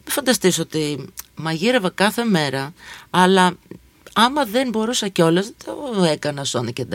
μην 0.03 0.11
φανταστείς 0.11 0.59
ότι 0.59 1.05
μαγείρευα 1.35 1.89
κάθε 1.89 2.23
μέρα, 2.23 2.73
αλλά 3.09 3.57
άμα 4.19 4.45
δεν 4.45 4.69
μπορούσα 4.69 5.07
κιόλας 5.07 5.45
δεν 5.45 5.75
το 5.95 6.03
έκανα 6.03 6.43
σώνη 6.43 6.73
και 6.73 6.85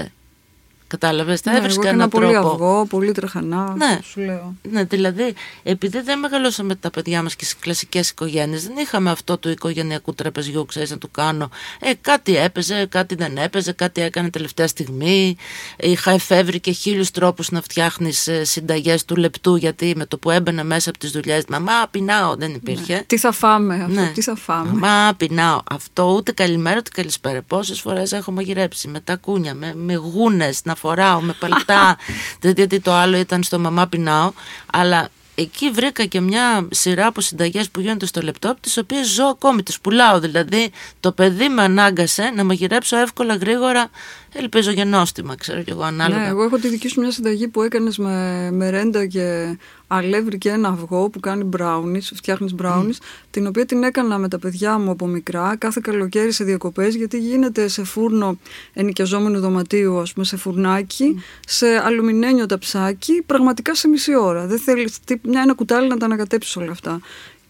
ντε. 0.96 1.06
Κατάλαβες, 1.06 1.40
θα 1.40 1.50
Ναι, 1.52 1.58
έβρισκα 1.58 1.88
εγώ 1.88 1.94
έναν 1.94 2.08
έκανα 2.08 2.24
πολύ 2.26 2.32
τρόπο. 2.38 2.48
αυγό, 2.64 2.86
πολύ 2.86 3.12
τρεχανά. 3.12 3.74
Ναι. 3.76 3.98
Σου 4.02 4.20
λέω. 4.20 4.54
Ναι, 4.70 4.84
δηλαδή, 4.84 5.34
επειδή 5.62 6.00
δεν 6.00 6.18
μεγαλώσαμε 6.18 6.74
τα 6.74 6.90
παιδιά 6.90 7.22
μας 7.22 7.36
και 7.36 7.44
σε 7.44 7.54
κλασικές 7.60 8.10
οικογένειες, 8.10 8.62
δεν 8.66 8.76
είχαμε 8.76 9.10
αυτό 9.10 9.38
του 9.38 9.48
οικογενειακού 9.48 10.14
τραπεζιού, 10.14 10.64
ξέρεις, 10.66 10.90
να 10.90 10.98
του 10.98 11.10
κάνω. 11.10 11.50
Ε, 11.80 11.90
κάτι 12.00 12.36
έπαιζε, 12.36 12.86
κάτι 12.86 13.14
δεν 13.14 13.36
έπαιζε, 13.36 13.72
κάτι 13.72 14.00
έκανε 14.02 14.30
τελευταία 14.30 14.66
στιγμή. 14.66 15.36
Είχα 15.78 16.10
εφεύρει 16.10 16.60
και 16.60 16.70
χίλιους 16.72 17.10
τρόπους 17.10 17.50
να 17.50 17.60
φτιάχνεις 17.62 18.26
ε, 18.26 18.44
συνταγές 18.44 19.04
του 19.04 19.16
λεπτού, 19.16 19.56
γιατί 19.56 19.92
με 19.96 20.06
το 20.06 20.18
που 20.18 20.30
έμπαινα 20.30 20.64
μέσα 20.64 20.90
από 20.90 20.98
τις 20.98 21.10
δουλειές, 21.10 21.44
μαμά, 21.48 21.86
πεινάω, 21.90 22.34
δεν 22.36 22.54
υπήρχε. 22.54 23.04
Τι 23.06 23.18
θα 23.18 23.32
φάμε 23.32 23.74
αυτό, 23.74 24.00
Ναι. 24.00 24.10
τι 24.14 24.22
θα 24.22 24.34
φάμε. 24.36 24.72
Μα 24.78 25.14
πεινάω. 25.16 25.60
Αυτό 25.70 26.12
ούτε 26.16 26.32
καλημέρα 26.32 26.76
ούτε 26.76 26.90
καλησπέρα. 26.94 27.42
Πόσες 27.42 27.80
φορές 27.80 28.12
έχω 28.12 28.32
μαγειρέψει 28.32 28.88
με 28.88 29.00
τα 29.00 29.16
κούνια, 29.16 29.54
με, 29.54 29.74
με 29.76 29.94
γούνες 29.94 30.60
να 30.64 30.74
φοράω, 30.82 31.20
με 31.20 31.32
παλτά. 31.32 31.96
Δεν 32.40 32.52
γιατί 32.56 32.80
το 32.80 32.92
άλλο 32.92 33.16
ήταν 33.16 33.42
στο 33.42 33.58
μαμά 33.58 33.86
πεινάω. 33.86 34.32
Αλλά 34.72 35.08
εκεί 35.34 35.70
βρήκα 35.70 36.04
και 36.04 36.20
μια 36.20 36.68
σειρά 36.70 37.06
από 37.06 37.20
συνταγές 37.20 37.70
που 37.70 37.80
γίνονται 37.80 38.06
στο 38.06 38.20
λεπτό, 38.20 38.56
τις 38.60 38.76
οποίες 38.76 39.08
ζω 39.08 39.24
ακόμη, 39.24 39.62
τις 39.62 39.80
πουλάω. 39.80 40.20
Δηλαδή 40.20 40.70
το 41.00 41.12
παιδί 41.12 41.48
με 41.48 41.62
ανάγκασε 41.62 42.32
να 42.36 42.44
μαγειρέψω 42.44 42.96
εύκολα, 42.96 43.34
γρήγορα. 43.34 43.90
Ελπίζω 44.34 44.70
για 44.70 44.84
νόστιμα, 44.84 45.34
ξέρω 45.36 45.62
κι 45.62 45.70
εγώ 45.70 45.82
ανάλογα. 45.82 46.20
Ναι, 46.22 46.28
εγώ 46.28 46.42
έχω 46.42 46.56
τη 46.58 46.68
δική 46.68 46.88
σου 46.88 47.00
μια 47.00 47.10
συνταγή 47.10 47.48
που 47.48 47.62
έκανες 47.62 47.98
με 47.98 48.48
μερέντα 48.52 49.06
και 49.06 49.56
αλεύρι 49.86 50.38
και 50.38 50.48
ένα 50.48 50.68
αυγό 50.68 51.10
που 51.10 51.20
κάνει 51.20 51.48
brownies, 51.58 52.08
φτιάχνεις 52.14 52.54
brownies, 52.62 52.96
την 53.30 53.46
οποία 53.46 53.66
την 53.66 53.82
έκανα 53.82 54.18
με 54.18 54.28
τα 54.28 54.38
παιδιά 54.38 54.78
μου 54.78 54.90
από 54.90 55.06
μικρά, 55.06 55.56
κάθε 55.56 55.80
καλοκαίρι 55.82 56.32
σε 56.32 56.44
διακοπές, 56.44 56.94
γιατί 56.94 57.18
γίνεται 57.18 57.68
σε 57.68 57.84
φούρνο 57.84 58.38
ενοικιαζόμενου 58.72 59.40
δωματίου, 59.40 59.98
ας 60.00 60.12
πούμε, 60.12 60.24
σε 60.24 60.36
φουρνάκι, 60.36 61.22
σε 61.46 61.66
αλουμινένιο 61.84 62.46
ταψάκι, 62.46 63.22
πραγματικά 63.26 63.74
σε 63.74 63.88
μισή 63.88 64.16
ώρα. 64.16 64.46
Δεν 64.46 64.58
θέλεις 64.58 64.98
τι- 65.04 65.20
μια 65.22 65.40
ένα 65.40 65.54
κουτάλι 65.54 65.88
να 65.88 65.96
τα 65.96 66.04
ανακατέψεις 66.04 66.56
όλα 66.56 66.70
αυτά. 66.70 67.00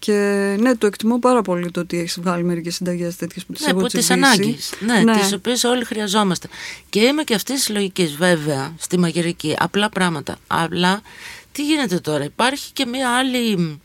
Και 0.05 0.11
ναι, 0.59 0.75
το 0.75 0.87
εκτιμώ 0.87 1.19
πάρα 1.19 1.41
πολύ 1.41 1.71
το 1.71 1.79
ότι 1.79 1.99
έχεις 1.99 2.19
βγάλει 2.19 2.43
μερικές 2.43 2.75
συνταγές 2.75 3.15
τέτοιες 3.15 3.45
που 3.45 3.53
τις 3.53 3.61
Ναι, 3.61 3.69
έχω 3.71 3.79
που 3.79 3.87
τις 3.87 4.05
τσιμπήσει. 4.05 4.25
ανάγκες, 4.25 4.73
ναι, 5.03 5.19
τις 5.19 5.33
οποίες 5.33 5.63
όλοι 5.63 5.85
χρειαζόμαστε. 5.85 6.47
Και 6.89 6.99
είμαι 6.99 7.23
και 7.23 7.33
αυτής 7.33 7.55
της 7.55 7.69
λογικής 7.69 8.15
βέβαια 8.15 8.73
στη 8.79 8.99
μαγειρική, 8.99 9.55
απλά 9.59 9.89
πράγματα. 9.89 10.37
Αλλά 10.47 11.01
τι 11.51 11.65
γίνεται 11.65 11.99
τώρα, 11.99 12.23
υπάρχει 12.23 12.71
και 12.71 12.85
μία 12.85 13.17
άλλη, 13.17 13.79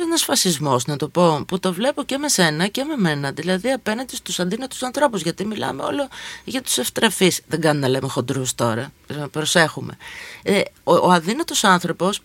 ένας 0.00 0.22
φασισμός 0.22 0.86
να 0.86 0.96
το 0.96 1.08
πω, 1.08 1.44
που 1.48 1.58
το 1.60 1.72
βλέπω 1.72 2.02
και 2.02 2.18
με 2.18 2.28
σένα 2.28 2.66
και 2.66 2.84
με 2.84 2.96
μένα, 2.96 3.32
δηλαδή 3.32 3.70
απέναντι 3.70 4.16
στους 4.16 4.40
αντίνατους 4.40 4.82
ανθρώπους, 4.82 5.22
γιατί 5.22 5.44
μιλάμε 5.46 5.82
όλο 5.82 6.08
για 6.44 6.62
τους 6.62 6.78
ευτραφείς. 6.78 7.40
Δεν 7.46 7.60
κάνει 7.60 7.80
να 7.80 7.88
λέμε 7.88 8.08
χοντρούς 8.08 8.54
τώρα, 8.54 8.92
να 9.18 9.28
προσέχουμε. 9.28 9.96
Ε, 10.42 10.60
ο, 10.84 10.94
ο 10.94 11.10
αδύνατος 11.10 11.64
άνθρωπος, 11.64 12.20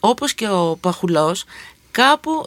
όπως 0.00 0.34
και 0.34 0.48
ο 0.48 0.78
παχουλός, 0.80 1.44
κάπου 1.90 2.44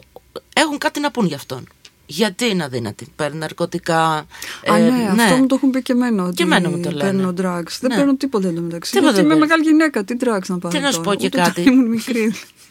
έχουν 0.52 0.78
κάτι 0.78 1.00
να 1.00 1.10
πούν 1.10 1.26
γι' 1.26 1.34
αυτόν. 1.34 1.66
Γιατί 2.06 2.46
είναι 2.48 2.64
αδύνατη. 2.64 3.06
Παίρνει 3.16 3.38
ναρκωτικά. 3.38 3.98
Α, 4.06 4.24
ε, 4.76 4.90
ναι, 4.90 5.22
αυτό 5.22 5.36
μου 5.36 5.46
το 5.46 5.54
έχουν 5.54 5.70
πει 5.70 5.82
και 5.82 5.92
εμένα. 5.92 6.24
Ότι 6.24 6.34
Και 6.34 6.42
εμένα 6.42 6.70
μου 6.70 6.80
το 6.80 6.90
λένε. 6.90 7.10
Παίρνω 7.10 7.28
drugs. 7.28 7.76
Δεν 7.80 7.90
Ναι. 7.90 7.96
παίρνω 7.96 8.16
τίποτα 8.16 8.48
εντωμεταξύ. 8.48 8.90
Τίποτα 8.92 9.10
Γιατί 9.12 9.26
δεν 9.28 9.36
είμαι 9.38 9.46
παίρνεις. 9.46 9.64
μεγάλη 9.64 9.76
γυναίκα. 9.78 10.04
Τι 10.04 10.16
drugs 10.20 10.46
να 10.46 10.58
πάρω. 10.58 10.74
Τι 10.74 10.80
να 10.80 10.90
σου 10.90 11.00
τώρα, 11.00 11.10
πω 11.10 11.14
και 11.20 11.26
ούτε 11.26 11.36
κάτι. 11.38 11.60
όταν 11.60 11.72
ήμουν 11.72 11.88
μικρή. 11.88 12.34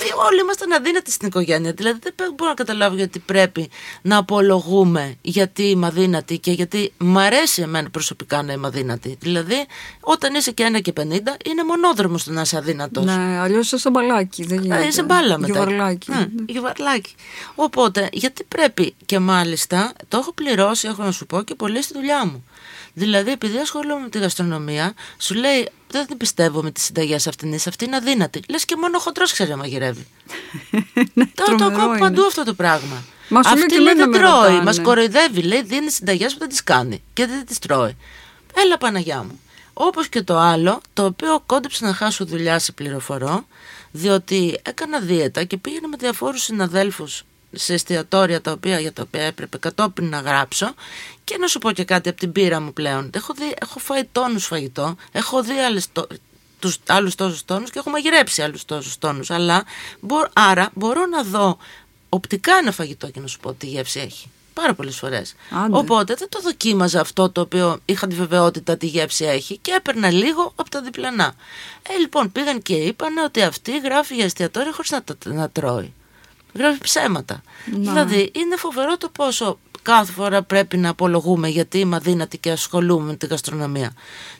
Ε, 0.00 0.24
Όλοι 0.26 0.40
ήμασταν 0.40 0.72
αδύνατοι 0.72 1.10
στην 1.10 1.26
οικογένεια. 1.28 1.72
Δηλαδή 1.72 1.98
δεν 2.02 2.32
μπορώ 2.36 2.50
να 2.50 2.56
καταλάβω 2.56 2.96
γιατί 2.96 3.18
πρέπει 3.18 3.68
να 4.02 4.16
απολογούμε 4.16 5.16
γιατί 5.22 5.62
είμαι 5.62 5.86
αδύνατη 5.86 6.38
και 6.38 6.50
γιατί 6.50 6.92
μ' 6.98 7.18
αρέσει 7.18 7.62
εμένα 7.62 7.90
προσωπικά 7.90 8.42
να 8.42 8.52
είμαι 8.52 8.66
αδύνατη. 8.66 9.16
Δηλαδή 9.20 9.66
όταν 10.00 10.34
είσαι 10.34 10.50
και 10.50 10.62
ένα 10.62 10.80
και 10.80 10.92
50 10.96 11.00
είναι 11.44 11.64
μονόδρομος 11.66 12.24
το 12.24 12.32
να 12.32 12.40
είσαι 12.40 12.56
αδύνατος. 12.56 13.04
ναι, 13.04 13.38
αλλιώς 13.38 13.66
είσαι 13.66 13.78
σαν 13.78 13.92
μπαλάκι. 13.92 14.44
Δεν 14.44 14.60
γίνεται. 14.60 14.82
Ε, 14.82 14.86
είσαι 14.86 15.02
μπάλα 15.02 15.38
μετά. 15.38 15.52
Γιοβαρλάκι. 15.52 16.10
Ναι, 16.10 16.26
γιοβαρλάκι. 16.46 17.14
Οπότε, 17.54 18.08
γιατί 18.12 18.44
πρέπει 18.44 18.94
και 19.06 19.18
μάλιστα, 19.18 19.92
το 20.08 20.16
έχω 20.16 20.32
πληρώσει, 20.32 20.88
έχω 20.88 21.02
να 21.02 21.10
σου 21.12 21.26
πω 21.26 21.42
και 21.42 21.54
πολύ 21.54 21.82
στη 21.82 21.92
δουλειά 21.94 22.26
μου. 22.26 22.44
Δηλαδή, 22.92 23.30
επειδή 23.30 23.58
ασχολούμαι 23.58 24.00
με 24.00 24.08
τη 24.08 24.18
γαστρονομία, 24.18 24.94
σου 25.18 25.34
λέει, 25.34 25.68
δεν 25.96 26.06
την 26.06 26.16
πιστεύω 26.16 26.62
με 26.62 26.70
τι 26.70 26.80
συνταγέ 26.80 27.14
αυτήν, 27.14 27.54
αυτή 27.54 27.84
είναι 27.84 27.96
αδύνατη. 27.96 28.40
Λες 28.48 28.64
και 28.64 28.76
μόνο 28.76 28.96
ο 28.96 29.00
χοντρός 29.00 29.32
ξέρει 29.32 29.50
να 29.50 29.56
μαγειρεύει. 29.56 30.06
Ναι, 31.12 31.24
το, 31.26 31.44
το 31.44 31.54
τρομερό 31.54 31.80
ακούω 31.82 31.88
είναι. 31.88 31.98
παντού 31.98 32.24
αυτό 32.26 32.44
το 32.44 32.54
πράγμα. 32.54 33.04
Μα 33.28 33.42
σου 33.42 33.54
λέει 33.54 33.62
Αυτή 33.62 33.74
και 33.74 33.80
λέει 33.80 33.92
εμένα 33.92 34.10
δεν 34.10 34.22
με 34.22 34.28
τρώει, 34.28 34.40
ρωτάνε. 34.40 34.62
μας 34.62 34.80
κοροϊδεύει, 34.80 35.42
λέει 35.42 35.62
δίνει 35.62 35.90
συνταγές 35.90 36.32
που 36.32 36.38
δεν 36.38 36.48
τις 36.48 36.64
κάνει 36.64 37.02
και 37.12 37.26
δεν 37.26 37.46
τις 37.46 37.58
τρώει. 37.58 37.96
Έλα 38.54 38.78
Παναγιά 38.78 39.22
μου. 39.22 39.40
Όπως 39.72 40.08
και 40.08 40.22
το 40.22 40.38
άλλο, 40.38 40.80
το 40.92 41.04
οποίο 41.04 41.42
κόντεψε 41.46 41.84
να 41.84 41.94
χάσω 41.94 42.24
δουλειά 42.24 42.58
σε 42.58 42.72
πληροφορώ, 42.72 43.46
διότι 43.90 44.60
έκανα 44.62 45.00
δίαιτα 45.00 45.44
και 45.44 45.56
πήγαινα 45.56 45.88
με 45.88 45.96
διαφόρους 45.96 46.42
συναδέλφους 46.42 47.24
σε 47.56 47.74
εστιατόρια 47.74 48.40
τα 48.40 48.52
οποία, 48.52 48.80
για 48.80 48.92
τα 48.92 49.02
οποία 49.02 49.22
έπρεπε 49.22 49.58
κατόπιν 49.58 50.08
να 50.08 50.18
γράψω 50.20 50.74
και 51.24 51.36
να 51.40 51.46
σου 51.46 51.58
πω 51.58 51.72
και 51.72 51.84
κάτι 51.84 52.08
από 52.08 52.18
την 52.18 52.32
πείρα 52.32 52.60
μου 52.60 52.72
πλέον. 52.72 53.10
Έχω, 53.14 53.34
δει, 53.34 53.54
έχω 53.60 53.78
φάει 53.78 54.04
τόνους 54.12 54.46
φαγητό, 54.46 54.96
έχω 55.12 55.42
δει 55.42 55.52
άλλες, 55.58 55.86
το, 55.92 56.06
τους 56.58 56.78
άλλους 56.86 57.14
τόσους 57.14 57.44
τόνους 57.44 57.70
και 57.70 57.78
έχω 57.78 57.90
μαγειρέψει 57.90 58.42
άλλους 58.42 58.64
τόσους 58.64 58.98
τόνους. 58.98 59.30
Αλλά, 59.30 59.64
μπο, 60.00 60.16
άρα 60.32 60.70
μπορώ 60.74 61.06
να 61.06 61.22
δω 61.22 61.58
οπτικά 62.08 62.52
ένα 62.56 62.72
φαγητό 62.72 63.10
και 63.10 63.20
να 63.20 63.26
σου 63.26 63.38
πω 63.40 63.52
τι 63.52 63.66
γεύση 63.66 64.00
έχει. 64.00 64.30
Πάρα 64.52 64.74
πολλές 64.74 64.96
φορές. 64.96 65.34
Άντε. 65.50 65.76
Οπότε 65.76 66.14
δεν 66.14 66.28
το 66.28 66.40
δοκίμαζα 66.40 67.00
αυτό 67.00 67.30
το 67.30 67.40
οποίο 67.40 67.78
είχα 67.84 68.06
τη 68.06 68.14
βεβαιότητα 68.14 68.76
τι 68.76 68.86
γεύση 68.86 69.24
έχει 69.24 69.58
και 69.58 69.72
έπαιρνα 69.76 70.10
λίγο 70.10 70.52
από 70.56 70.70
τα 70.70 70.80
διπλανά. 70.82 71.34
Ε, 71.88 71.98
λοιπόν, 71.98 72.32
πήγαν 72.32 72.62
και 72.62 72.74
είπαν 72.74 73.16
ότι 73.18 73.42
αυτή 73.42 73.78
γράφει 73.78 74.14
για 74.14 74.24
εστιατόρια 74.24 74.72
χωρίς 74.72 74.90
να, 74.90 75.02
τα- 75.02 75.16
να 75.24 75.50
τρώει. 75.50 75.92
Γράφει 76.56 76.80
ψέματα. 76.80 77.42
Να. 77.66 77.78
Δηλαδή, 77.78 78.30
είναι 78.34 78.56
φοβερό 78.56 78.96
το 78.96 79.08
πόσο 79.08 79.58
κάθε 79.86 80.12
φορά 80.12 80.42
πρέπει 80.42 80.76
να 80.76 80.88
απολογούμε 80.88 81.48
γιατί 81.48 81.78
είμαι 81.78 81.96
αδύνατη 81.96 82.38
και 82.38 82.50
ασχολούμαι 82.50 83.06
με 83.06 83.16
την 83.16 83.28
γαστρονομία. 83.28 83.92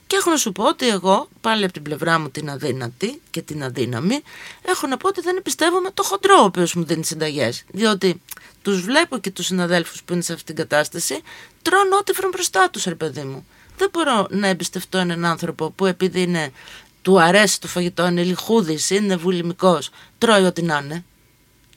Και 0.07 0.15
έχω 0.15 0.29
να 0.29 0.37
σου 0.37 0.51
πω 0.51 0.67
ότι 0.67 0.87
εγώ, 0.87 1.27
πάλι 1.41 1.63
από 1.63 1.73
την 1.73 1.81
πλευρά 1.81 2.19
μου 2.19 2.29
την 2.29 2.49
αδύνατη 2.49 3.21
και 3.29 3.41
την 3.41 3.63
αδύναμη, 3.63 4.21
έχω 4.61 4.87
να 4.87 4.97
πω 4.97 5.07
ότι 5.07 5.21
δεν 5.21 5.37
εμπιστεύομαι 5.37 5.89
το 5.93 6.03
χοντρό 6.03 6.35
ο 6.41 6.43
οποίος 6.43 6.73
μου 6.73 6.83
δίνει 6.83 7.05
συνταγές. 7.05 7.63
Διότι 7.71 8.21
τους 8.61 8.81
βλέπω 8.81 9.17
και 9.17 9.31
τους 9.31 9.45
συναδέλφους 9.45 10.03
που 10.03 10.13
είναι 10.13 10.21
σε 10.21 10.33
αυτήν 10.33 10.55
την 10.55 10.67
κατάσταση, 10.67 11.21
τρώνε 11.61 11.95
ό,τι 11.99 12.11
βρουν 12.11 12.31
μπροστά 12.31 12.69
τους, 12.69 12.83
ρε 12.83 12.95
παιδί 12.95 13.21
μου. 13.21 13.45
Δεν 13.77 13.89
μπορώ 13.93 14.27
να 14.29 14.47
εμπιστευτώ 14.47 14.97
έναν 14.97 15.25
άνθρωπο 15.25 15.69
που 15.69 15.85
επειδή 15.85 16.21
είναι, 16.21 16.51
του 17.01 17.21
αρέσει 17.21 17.61
το 17.61 17.67
φαγητό, 17.67 18.07
είναι 18.07 18.23
λιχούδης, 18.23 18.89
είναι 18.89 19.15
βουλημικός, 19.15 19.89
τρώει 20.17 20.43
ό,τι 20.43 20.61
να 20.61 20.81
είναι. 20.83 21.03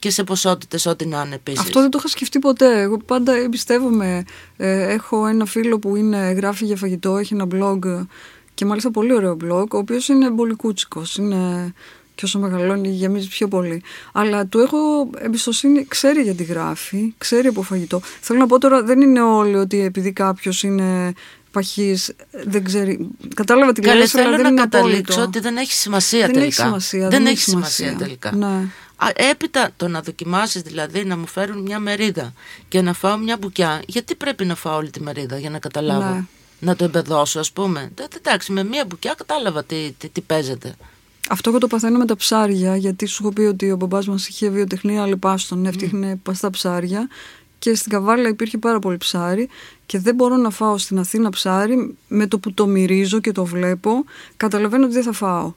Και 0.01 0.11
σε 0.11 0.25
ποσότητες 0.25 0.87
ό,τι 0.87 1.07
να 1.07 1.23
είναι 1.27 1.35
επίσης. 1.35 1.61
Αυτό 1.61 1.81
δεν 1.81 1.91
το 1.91 1.97
είχα 1.99 2.09
σκεφτεί 2.09 2.39
ποτέ. 2.39 2.81
Εγώ 2.81 2.97
πάντα 3.07 3.33
εμπιστεύομαι. 3.37 4.25
Ε, 4.57 4.93
έχω 4.93 5.27
ένα 5.27 5.45
φίλο 5.45 5.79
που 5.79 5.97
είναι, 5.97 6.31
γράφει 6.37 6.65
για 6.65 6.77
φαγητό, 6.77 7.17
έχει 7.17 7.35
ένα 7.35 7.47
blog 7.55 8.07
και 8.55 8.65
μάλιστα 8.65 8.91
πολύ 8.91 9.15
ωραίο 9.15 9.37
blog, 9.45 9.69
ο 9.71 9.77
οποίος 9.79 10.09
είναι 10.09 10.31
πολύ 10.31 10.55
κούτσικος. 10.55 11.17
Είναι 11.17 11.73
και 12.15 12.25
όσο 12.25 12.39
μεγαλώνει 12.39 12.89
γεμίζει 12.89 13.29
πιο 13.29 13.49
πολύ. 13.49 13.83
Αλλά 14.13 14.47
του 14.47 14.59
έχω 14.59 15.11
εμπιστοσύνη, 15.19 15.85
ξέρει 15.89 16.23
γιατί 16.23 16.43
γράφει, 16.43 17.15
ξέρει 17.19 17.47
από 17.49 17.63
φαγητό. 17.63 18.01
Θέλω 18.21 18.39
να 18.39 18.47
πω 18.47 18.59
τώρα, 18.59 18.83
δεν 18.83 19.01
είναι 19.01 19.21
όλοι 19.23 19.55
ότι 19.57 19.81
επειδή 19.81 20.13
κάποιος 20.13 20.63
είναι 20.63 21.13
παχής, 21.51 22.13
δεν 22.31 22.65
ξέρει. 22.65 23.09
Κατάλαβα 23.35 23.73
την 23.73 23.83
Καλέ, 23.83 23.99
λέξη, 23.99 24.17
αλλά 24.19 24.25
θέλω 24.27 24.37
δεν 24.37 24.45
να 24.45 24.51
είναι 24.51 24.61
καταλήξω 24.61 25.13
απόλυτο. 25.13 25.23
ότι 25.23 25.41
δεν 25.41 25.57
έχει 25.57 25.73
σημασία 25.73 26.19
Δεν 26.27 26.33
τελικά. 26.33 26.47
έχει 26.47 26.55
σημασία, 26.55 27.01
Δεν, 27.01 27.11
δεν 27.11 27.23
έχει 27.23 27.31
έχει 27.33 27.41
σημασία, 27.43 27.87
σημασία. 27.87 28.07
τελικά. 28.07 28.33
Ναι. 28.37 28.69
Α, 29.03 29.09
έπειτα 29.15 29.71
το 29.77 29.89
να 29.89 30.01
δοκιμάσεις 30.01 30.63
δηλαδή 30.63 31.05
να 31.05 31.17
μου 31.17 31.27
φέρουν 31.27 31.63
μια 31.63 31.79
μερίδα 31.79 32.33
και 32.69 32.83
να 32.83 32.93
φάω 32.93 33.17
μια 33.17 33.37
μπουκιά, 33.41 33.83
γιατί 33.87 34.15
πρέπει 34.15 34.45
να 34.45 34.55
φάω 34.55 34.77
όλη 34.77 34.91
τη 34.91 35.01
μερίδα 35.03 35.39
για 35.39 35.51
να 35.51 35.59
καταλάβω. 35.59 36.15
Ναι. 36.15 36.25
Να 36.61 36.77
το 36.77 36.85
εμπεδώσω 36.85 37.41
ας 37.41 37.53
πούμε; 37.53 37.93
Ε, 38.01 38.05
Εντάξει, 38.17 38.53
με 38.53 38.65
μια 38.65 38.85
μπουκιά 38.89 39.15
κατάλαβα 39.17 39.65
τι, 39.65 39.95
τι, 39.99 40.09
τι 40.09 40.21
παίζεται. 40.21 40.75
Αυτό 41.29 41.51
εγώ 41.51 41.59
το 41.59 41.67
παθαίνω 41.67 41.99
με 41.99 42.07
τα 42.07 42.17
ψάρια, 42.17 42.77
γιατί 42.77 43.07
σου 43.07 43.23
έχω 43.23 43.33
πει 43.33 43.41
ότι 43.41 43.71
ο 43.71 43.77
μπαμπάς 43.77 44.07
μας 44.07 44.29
είχε 44.29 44.49
βιοτεχνία 44.49 45.07
λιπάστων, 45.07 45.67
έφτιαχνε 45.67 46.17
παστά 46.17 46.51
ψάρια 46.51 47.09
και 47.59 47.75
στην 47.75 47.93
Καβάλα 47.93 48.29
υπήρχε 48.29 48.59
πάρα 48.59 48.79
πολύ 48.79 48.97
ψάρι 48.97 49.49
και 49.87 49.99
δεν 49.99 50.15
μπορώ 50.15 50.37
να 50.37 50.51
φάω 50.51 50.79
στην 50.79 50.99
Αθήνα 50.99 51.31
ψάρι 51.31 51.97
με 52.09 52.27
το 52.27 52.39
που 52.39 52.53
το 52.53 52.67
μυρίζω 52.67 53.21
και 53.21 53.33
το 53.33 53.45
βλέπω, 53.45 54.05
καταλαβαίνω 54.37 54.85
ότι 54.85 54.95
δεν 54.95 55.03
θα 55.03 55.13
φάω. 55.13 55.53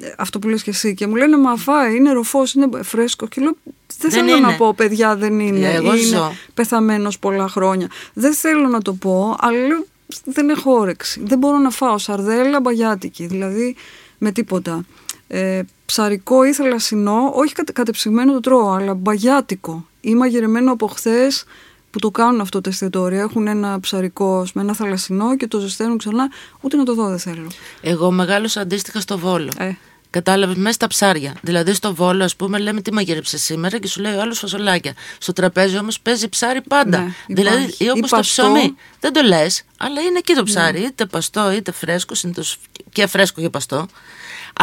Ε, 0.00 0.12
Αυτό 0.18 0.38
που 0.38 0.48
λες 0.48 0.62
και 0.62 0.70
εσύ 0.70 0.94
και 0.94 1.06
μου 1.06 1.14
λένε 1.14 1.36
μα 1.38 1.56
φάει, 1.56 1.96
είναι 1.96 2.12
ροφός, 2.12 2.54
είναι 2.54 2.68
φρέσκο 2.82 3.26
και 3.26 3.40
λέω 3.40 3.56
δεν, 3.98 4.10
Δεν 4.10 4.10
θέλω 4.10 4.36
είναι. 4.36 4.46
να 4.46 4.56
πω 4.56 4.74
παιδιά 4.74 5.16
δεν 5.16 5.40
είναι, 5.40 5.72
Εγώ 5.72 5.94
είναι 5.94 6.06
ζω. 6.16 6.32
πεθαμένος 6.54 7.18
πολλά 7.18 7.48
χρόνια. 7.48 7.88
Δεν 8.12 8.34
θέλω 8.34 8.68
να 8.68 8.82
το 8.82 8.92
πω, 8.92 9.36
αλλά 9.38 9.58
λέω 9.66 9.84
δεν 10.24 10.48
έχω 10.48 10.72
όρεξη. 10.72 11.22
Δεν 11.24 11.38
μπορώ 11.38 11.58
να 11.58 11.70
φάω 11.70 11.98
σαρδέλα 11.98 12.60
μπαγιάτικη, 12.60 13.26
δηλαδή 13.26 13.76
με 14.18 14.32
τίποτα. 14.32 14.84
Ε, 15.28 15.62
ψαρικό 15.86 16.44
ή 16.44 16.52
θαλασσινό, 16.52 17.32
όχι 17.34 17.54
κατε, 17.54 17.72
κατεψυγμένο 17.72 18.32
το 18.32 18.40
τρώω, 18.40 18.70
αλλά 18.72 18.94
μπαγιάτικο 18.94 19.86
ή 20.00 20.14
μαγειρεμένο 20.14 20.72
από 20.72 20.86
χθες 20.86 21.44
που 21.92 21.98
το 21.98 22.10
κάνουν 22.10 22.40
αυτό 22.40 22.60
τα 22.60 22.70
εστιατόρια. 22.70 23.20
Έχουν 23.20 23.46
ένα 23.46 23.80
ψαρικό 23.80 24.46
με 24.54 24.62
ένα 24.62 24.74
θαλασσινό 24.74 25.36
και 25.36 25.46
το 25.46 25.58
ζεσταίνουν 25.58 25.98
ξανά. 25.98 26.30
Ούτε 26.60 26.76
να 26.76 26.84
το 26.84 26.94
δω 26.94 27.08
δεν 27.08 27.18
θέλω. 27.18 27.50
Εγώ 27.80 28.10
μεγάλωσα 28.10 28.60
αντίστοιχα 28.60 29.00
στο 29.00 29.18
Βόλο. 29.18 29.52
Ε. 29.58 29.72
Κατάλαβες 30.10 30.56
μέσα 30.56 30.72
στα 30.72 30.86
ψάρια. 30.86 31.34
Δηλαδή 31.42 31.74
στο 31.74 31.94
Βόλο, 31.94 32.24
ας 32.24 32.36
πούμε, 32.36 32.58
λέμε 32.58 32.80
τι 32.80 32.92
μαγείρεψες 32.92 33.42
σήμερα 33.42 33.78
και 33.78 33.88
σου 33.88 34.00
λέει 34.00 34.14
ο 34.14 34.20
άλλος 34.20 34.38
φασολάκια. 34.38 34.94
Στο 35.18 35.32
τραπέζι 35.32 35.78
όμως 35.78 36.00
παίζει 36.00 36.28
ψάρι 36.28 36.60
πάντα. 36.60 36.98
Ναι, 36.98 37.14
δηλαδή 37.26 37.56
υπάρχει. 37.56 37.88
όπως 37.90 37.98
Ή 37.98 38.10
το 38.10 38.16
παστό. 38.16 38.42
Ναι. 38.42 38.58
ψωμί. 38.58 38.74
Δεν 39.00 39.12
το 39.12 39.22
λες, 39.22 39.62
αλλά 39.76 40.00
είναι 40.00 40.18
εκεί 40.18 40.34
το 40.34 40.42
ψάρι. 40.42 40.80
Είτε 40.80 41.06
παστό 41.06 41.52
είτε 41.52 41.72
φρέσκο, 41.72 42.14
συνήθως 42.14 42.58
και 42.92 43.06
φρέσκο 43.06 43.40
και 43.40 43.50
παστό. 43.50 43.86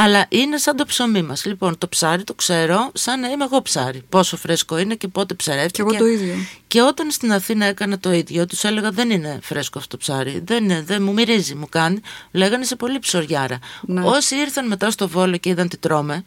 Αλλά 0.02 0.26
είναι 0.30 0.58
σαν 0.58 0.76
το 0.76 0.86
ψωμί 0.86 1.22
μας. 1.22 1.46
Λοιπόν, 1.46 1.78
το 1.78 1.88
ψάρι 1.88 2.24
το 2.24 2.34
ξέρω 2.34 2.92
σαν 2.94 3.20
να 3.20 3.28
είμαι 3.28 3.44
εγώ 3.44 3.62
ψάρι. 3.62 4.04
Πόσο 4.10 4.38
φρέσκο 4.38 4.78
είναι 4.78 4.96
και 4.96 5.08
πότε 5.08 5.34
ψαρεύτηκε. 5.34 5.84
Και 5.84 5.90
εγώ 5.90 5.98
το 5.98 6.06
ίδιο. 6.06 6.34
Και 6.68 6.82
όταν 6.82 7.12
στην 7.12 7.34
Αθήνα 7.34 7.66
έκανα 7.66 8.00
το 8.00 8.12
ίδιο, 8.12 8.46
τους 8.46 8.64
έλεγα 8.64 8.92
δεν 8.92 9.10
είναι 9.10 9.40
φρέσκο 9.42 9.80
αυτό 9.80 9.98
το 9.98 9.98
ψάρι. 9.98 10.42
Δεν, 10.46 10.64
είναι, 10.64 10.82
δεν 10.82 11.04
μου 11.04 11.14
μυρίζει, 11.14 11.56
μου 11.56 11.68
κάνει. 11.70 12.02
Λέγανε 12.32 12.64
είσαι 12.64 12.76
πολύ 12.76 13.00
ψωριάρα. 13.00 13.60
Ναι. 13.82 14.02
Όσοι 14.04 14.36
ήρθαν 14.36 14.68
μετά 14.68 14.92
στο 14.92 15.08
Βόλο 15.08 15.38
και 15.38 15.50
είδαν 15.50 15.68
τι 15.68 15.78
τρώμε, 15.78 16.26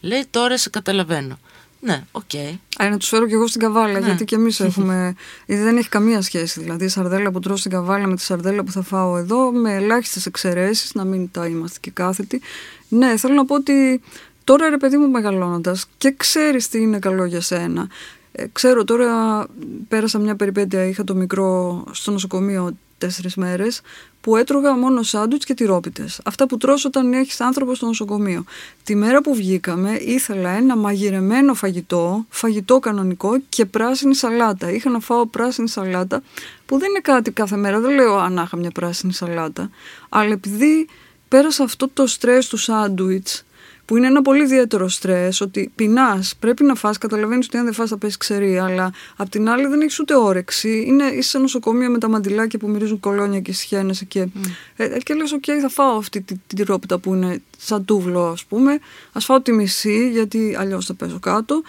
λέει 0.00 0.26
τώρα 0.30 0.58
σε 0.58 0.70
καταλαβαίνω. 0.70 1.38
Ναι, 1.86 2.02
οκ. 2.12 2.34
Α, 2.78 2.88
να 2.90 2.96
τους 2.96 3.08
φέρω 3.08 3.26
κι 3.26 3.32
εγώ 3.32 3.46
στην 3.46 3.60
Καβάλα, 3.60 3.92
Ναι. 4.00 4.06
γιατί 4.06 4.24
και 4.24 4.34
εμείς 4.34 4.60
έχουμε. 4.60 5.14
γιατί 5.46 5.62
δεν 5.62 5.76
έχει 5.76 5.88
καμία 5.88 6.22
σχέση. 6.22 6.60
Δηλαδή, 6.60 6.84
η 6.84 6.88
σαρδέλα 6.88 7.30
που 7.30 7.38
τρώω 7.40 7.56
στην 7.56 7.70
Καβάλα 7.70 8.06
με 8.06 8.14
τη 8.16 8.22
σαρδέλα 8.22 8.62
που 8.64 8.70
θα 8.72 8.82
φάω 8.82 9.16
εδώ, 9.16 9.52
με 9.52 9.74
ελάχιστες 9.74 10.26
εξαιρέσεις, 10.26 10.94
να 10.94 11.04
μην 11.04 11.30
τα 11.30 11.46
είμαστε 11.46 11.78
και 11.80 11.90
κάθετοι. 11.90 12.40
Ναι, 12.88 13.16
θέλω 13.16 13.34
να 13.34 13.44
πω 13.44 13.54
ότι 13.54 14.00
τώρα 14.44 14.68
ρε 14.68 14.76
παιδί 14.76 14.96
μου 14.96 15.10
μεγαλώνοντας 15.10 15.86
και 15.98 16.14
ξέρεις 16.16 16.68
τι 16.68 16.80
είναι 16.80 16.98
καλό 16.98 17.24
για 17.24 17.40
σένα. 17.40 17.88
Ε, 18.32 18.44
ξέρω 18.52 18.84
τώρα, 18.84 19.46
πέρασα 19.88 20.18
μια 20.18 20.36
περιπέτεια, 20.36 20.84
είχα 20.84 21.04
το 21.04 21.14
μικρό 21.14 21.84
στο 21.90 22.10
νοσοκομείο 22.10 22.76
τέσσερις 22.98 23.34
μέρες, 23.34 23.80
που 24.20 24.36
έτρωγα 24.36 24.76
μόνο 24.76 25.02
σάντουιτς 25.02 25.44
και 25.44 25.54
τυρόπιτες. 25.54 26.20
Αυτά 26.24 26.46
που 26.46 26.56
τρως 26.56 26.84
όταν 26.84 27.12
έχεις 27.12 27.40
άνθρωπο 27.40 27.74
στο 27.74 27.86
νοσοκομείο. 27.86 28.44
Τη 28.84 28.94
μέρα 28.94 29.20
που 29.20 29.34
βγήκαμε 29.34 29.96
ήθελα 29.96 30.50
ένα 30.50 30.76
μαγειρεμένο 30.76 31.54
φαγητό, 31.54 32.26
φαγητό 32.28 32.78
κανονικό 32.78 33.40
και 33.48 33.64
πράσινη 33.64 34.14
σαλάτα. 34.14 34.70
Είχα 34.70 34.90
να 34.90 35.00
φάω 35.00 35.26
πράσινη 35.26 35.68
σαλάτα, 35.68 36.22
που 36.66 36.78
δεν 36.78 36.88
είναι 36.90 37.00
κάτι 37.00 37.30
κάθε 37.30 37.56
μέρα, 37.56 37.80
δεν 37.80 37.94
λέω 37.94 38.16
αν 38.16 38.36
είχα 38.44 38.56
μια 38.56 38.70
πράσινη 38.70 39.12
σαλάτα. 39.12 39.70
Αλλά 40.08 40.32
επειδή 40.32 40.88
πέρασα 41.28 41.64
αυτό 41.64 41.88
το 41.88 42.06
στρες 42.06 42.48
του 42.48 42.56
σάντουιτς, 42.56 43.44
που 43.86 43.96
είναι 43.96 44.06
ένα 44.06 44.22
πολύ 44.22 44.42
ιδιαίτερο 44.42 44.88
στρες, 44.88 45.40
ότι 45.40 45.70
πεινάς, 45.74 46.34
πρέπει 46.38 46.64
να 46.64 46.74
φας, 46.74 46.98
καταλαβαίνεις 46.98 47.46
ότι 47.46 47.56
αν 47.56 47.64
δεν 47.64 47.72
φας 47.72 47.88
θα 47.88 47.98
πέσεις 47.98 48.18
ξερή, 48.18 48.58
αλλά 48.58 48.92
απ' 49.16 49.28
την 49.28 49.48
άλλη 49.48 49.66
δεν 49.66 49.80
έχεις 49.80 50.00
ούτε 50.00 50.14
όρεξη. 50.14 50.84
Είναι, 50.86 51.04
είσαι 51.04 51.28
σε 51.28 51.38
νοσοκομείο 51.38 51.90
με 51.90 51.98
τα 51.98 52.08
μαντιλάκια 52.08 52.58
που 52.58 52.68
μυρίζουν 52.68 53.00
κολόνια 53.00 53.40
και 53.40 53.52
σιχαίνεσαι 53.52 54.04
και, 54.04 54.28
ε, 54.76 54.84
ε, 54.84 54.98
και 54.98 55.14
λες, 55.14 55.32
οκ, 55.32 55.44
θα 55.60 55.68
φάω 55.68 55.96
αυτή 55.96 56.20
την 56.20 56.40
τη, 56.46 56.56
τυρόπιτα 56.56 56.98
που 56.98 57.14
είναι 57.14 57.42
σαν 57.58 57.84
τούβλο, 57.84 58.26
ας 58.26 58.44
πούμε. 58.44 58.72
Ας 59.12 59.20
φάω 59.20 59.40
τη 59.40 59.52
μισή, 59.52 60.10
γιατί 60.10 60.56
αλλιώς 60.58 60.86
θα 60.86 60.94
πέσω 60.94 61.18
κάτω. 61.18 61.62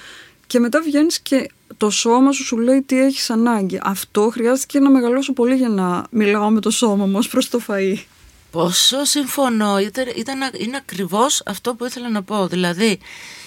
Και 0.48 0.60
μετά 0.60 0.82
βγαίνεις 0.82 1.20
και 1.20 1.50
το 1.78 1.90
σώμα 1.90 2.32
σου 2.32 2.44
σου 2.44 2.58
λέει 2.58 2.82
τι 2.82 3.00
έχεις 3.00 3.30
ανάγκη. 3.30 3.80
Αυτό 3.84 4.30
χρειάστηκε 4.30 4.80
να 4.80 4.90
μεγαλώσω 4.90 5.34
πολύ 5.34 5.56
για 5.56 5.70
να 5.70 6.06
μιλάω 6.10 6.50
με 6.50 6.60
το 6.60 6.70
σώμα 6.70 7.06
μου 7.06 7.18
ως 7.18 7.28
προς 7.28 7.50
το 7.50 7.60
φαΐ. 7.68 7.96
Πόσο 8.52 9.04
συμφωνώ. 9.04 9.80
Ήταν, 9.80 10.06
ήταν, 10.16 10.40
είναι 10.58 10.78
ακριβώς 10.78 11.42
αυτό 11.46 11.76
που 11.76 11.86
ήθελα 11.86 12.10
να 12.10 12.24
πω. 12.24 12.48
Δηλαδή, 12.48 13.00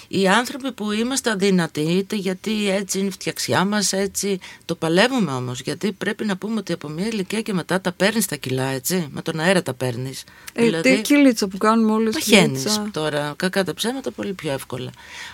οι 0.09 0.29
άνθρωποι 0.29 0.73
που 0.73 0.93
είμαστε 0.93 1.31
αδύνατοι, 1.31 1.81
είτε 1.81 2.17
γιατί 2.17 2.71
έτσι 2.71 2.99
είναι 2.99 3.07
η 3.09 3.11
φτιαξιά 3.11 3.65
μας, 3.65 3.93
έτσι 3.93 4.39
το 4.65 4.75
παλεύουμε 4.75 5.33
όμως, 5.33 5.61
γιατί 5.61 5.93
πρέπει 5.93 6.25
να 6.25 6.37
πούμε 6.37 6.59
ότι 6.59 6.73
από 6.73 6.89
μια 6.89 7.07
ηλικία 7.07 7.41
και 7.41 7.53
μετά 7.53 7.81
τα 7.81 7.93
παίρνεις 7.93 8.27
τα 8.27 8.37
κιλά, 8.37 8.67
έτσι, 8.67 9.09
με 9.11 9.23
τον 9.23 9.41
αέρα 9.41 9.63
τα 9.63 9.75
παίρνεις. 9.75 10.25
Ε, 10.53 10.81
τι 10.81 11.01
κυλίτσα 11.01 11.49
που 11.49 11.59
κάνουμε 11.59 11.93
όλες 11.93 12.15
Παχαίνεις 12.15 12.63
κυλίτσα. 12.63 12.89
τώρα, 12.93 13.35
κακά 13.37 13.65
τα 13.65 13.75
ψέματα 13.75 14.11
πολύ 14.11 14.33
πιο 14.33 14.53
εύκολα. 14.53 14.91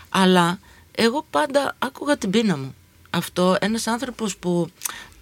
Αλλά 0.08 0.58
εγώ 0.92 1.26
πάντα 1.30 1.76
άκουγα 1.78 2.16
την 2.16 2.30
πείνα 2.30 2.56
μου. 2.56 2.74
αυτό 3.10 3.56
ένας 3.60 3.86
άνθρωπος 3.86 4.36
που 4.36 4.70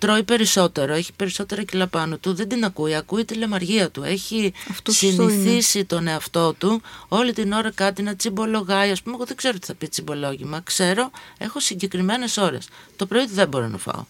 τρώει 0.04 0.22
περισσότερο, 0.22 0.92
έχει 0.92 1.12
περισσότερα 1.12 1.62
κιλά 1.62 1.86
πάνω 1.86 2.16
του, 2.16 2.34
δεν 2.34 2.48
την 2.48 2.64
ακούει, 2.64 2.94
ακούει 2.94 3.24
τη 3.24 3.34
λεμαργία 3.34 3.90
του. 3.90 4.02
Έχει 4.02 4.52
Αυτό 4.70 4.92
σωστό 4.92 5.28
συνηθίσει 5.28 5.84
τον 5.84 6.06
εαυτό 6.06 6.52
του 6.52 6.82
όλη 7.08 7.32
την 7.32 7.52
ώρα 7.52 7.70
κάτι 7.70 8.02
να 8.02 8.16
τσιμπολογάει. 8.16 8.90
Α 8.90 8.96
πούμε, 9.04 9.14
εγώ 9.14 9.24
δεν 9.24 9.36
ξέρω 9.36 9.58
τι 9.58 9.66
θα 9.66 9.74
πει 9.74 9.88
τσιμπολόγημα. 9.88 10.60
Ξέρω, 10.60 11.10
έχω 11.38 11.60
συγκεκριμένες 11.60 12.36
ώρες. 12.36 12.68
Το 12.96 13.06
πρωί 13.06 13.26
δεν 13.26 13.48
μπορώ 13.48 13.68
να 13.68 13.78
φάω. 13.78 14.04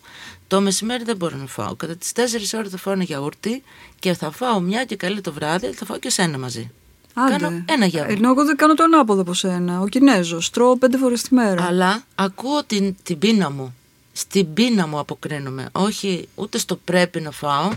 Το 0.48 0.60
μεσημέρι 0.60 1.04
δεν 1.04 1.16
μπορώ 1.16 1.36
να 1.36 1.46
φάω. 1.46 1.74
Κατά 1.74 1.96
τις 1.96 2.12
4 2.12 2.54
ώρες 2.58 2.70
θα 2.70 2.76
φάω 2.76 2.94
ένα 2.94 3.02
γιαούρτι 3.02 3.62
και 3.98 4.14
θα 4.14 4.30
φάω 4.30 4.60
μια 4.60 4.84
και 4.84 4.96
καλή 4.96 5.20
το 5.20 5.32
βράδυ, 5.32 5.66
θα 5.72 5.84
φάω 5.84 5.98
και 5.98 6.10
σένα 6.10 6.38
μαζί. 6.38 6.70
Άντε. 7.14 7.36
Κάνω 7.36 7.64
ένα 7.68 7.86
γεύμα. 7.86 8.12
Ενώ 8.12 8.30
εγώ 8.30 8.44
δεν 8.44 8.56
κάνω 8.56 8.74
το 8.74 8.82
ανάποδο 8.82 9.20
από 9.20 9.34
σένα. 9.34 9.80
Ο 9.80 9.86
Κινέζος. 9.88 10.50
Τρώω 10.50 10.76
πέντε 10.76 10.98
φορές 10.98 11.22
τη 11.22 11.34
μέρα. 11.34 11.64
Αλλά 11.64 12.02
ακούω 12.14 12.64
την, 12.64 12.96
την 13.02 13.18
πείνα 13.18 13.50
μου. 13.50 13.74
Στην 14.16 14.54
πείνα 14.54 14.86
μου 14.86 14.98
αποκρίνομαι. 14.98 15.68
Όχι 15.72 16.28
ούτε 16.34 16.58
στο 16.58 16.76
πρέπει 16.76 17.20
να 17.20 17.30
φάω, 17.30 17.70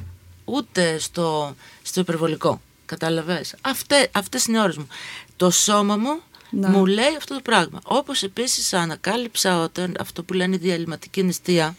ούτε 0.46 0.98
στο, 1.00 1.56
στο 1.84 2.00
υπερβολικό. 2.00 2.62
Κατάλαβες; 2.86 3.56
Αυτέ, 3.62 4.10
αυτές 4.14 4.46
είναι 4.46 4.58
οι 4.58 4.62
ώρες 4.62 4.78
μου. 4.78 4.88
Το 5.36 5.50
σώμα 5.50 5.96
μου 5.98 6.20
Ναι. 6.50 6.68
μου 6.68 6.86
λέει 6.86 7.16
αυτό 7.18 7.34
το 7.36 7.42
πράγμα. 7.44 7.80
Όπως 7.84 8.24
επίσης 8.24 8.74
ανακάλυψα 8.74 9.62
όταν, 9.62 9.96
αυτό 10.00 10.24
που 10.24 10.34
λένε 10.34 10.56
η 10.56 10.58
διαλυματική 10.58 11.24
νηστεία. 11.24 11.76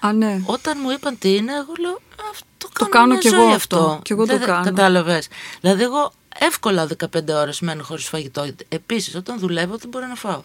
Α, 0.00 0.12
ναι. 0.12 0.42
Όταν 0.44 0.78
μου 0.82 0.90
είπαν 0.90 1.18
τι 1.18 1.34
είναι, 1.36 1.52
εγώ 1.52 1.72
λέω 1.80 2.00
αυτό 2.30 2.68
Το 2.68 2.68
κάνω, 2.78 2.90
κάνω 2.90 3.06
μια 3.06 3.18
κι 3.18 3.26
εγώ 3.26 3.42
ζωή 3.44 3.52
αυτό. 3.54 4.00
Κι 4.04 4.12
εγώ 4.12 4.26
το 4.26 4.38
Δεν- 4.38 4.46
κάνω. 4.46 4.64
Κατάλαβες; 4.64 5.28
Δηλαδή 5.60 5.82
εγώ 5.82 6.12
εύκολα 6.38 6.86
15 6.86 7.34
ώρες 7.34 7.60
μένω 7.60 7.82
χωρίς 7.82 8.04
φαγητό. 8.08 8.46
Επίσης 8.68 9.14
όταν 9.14 9.38
δουλεύω 9.38 9.76
δεν 9.76 9.88
μπορώ 9.88 10.06
να 10.06 10.14
φάω. 10.14 10.42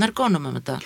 Ναρκώνομαι 0.00 0.50
μετά. 0.52 0.78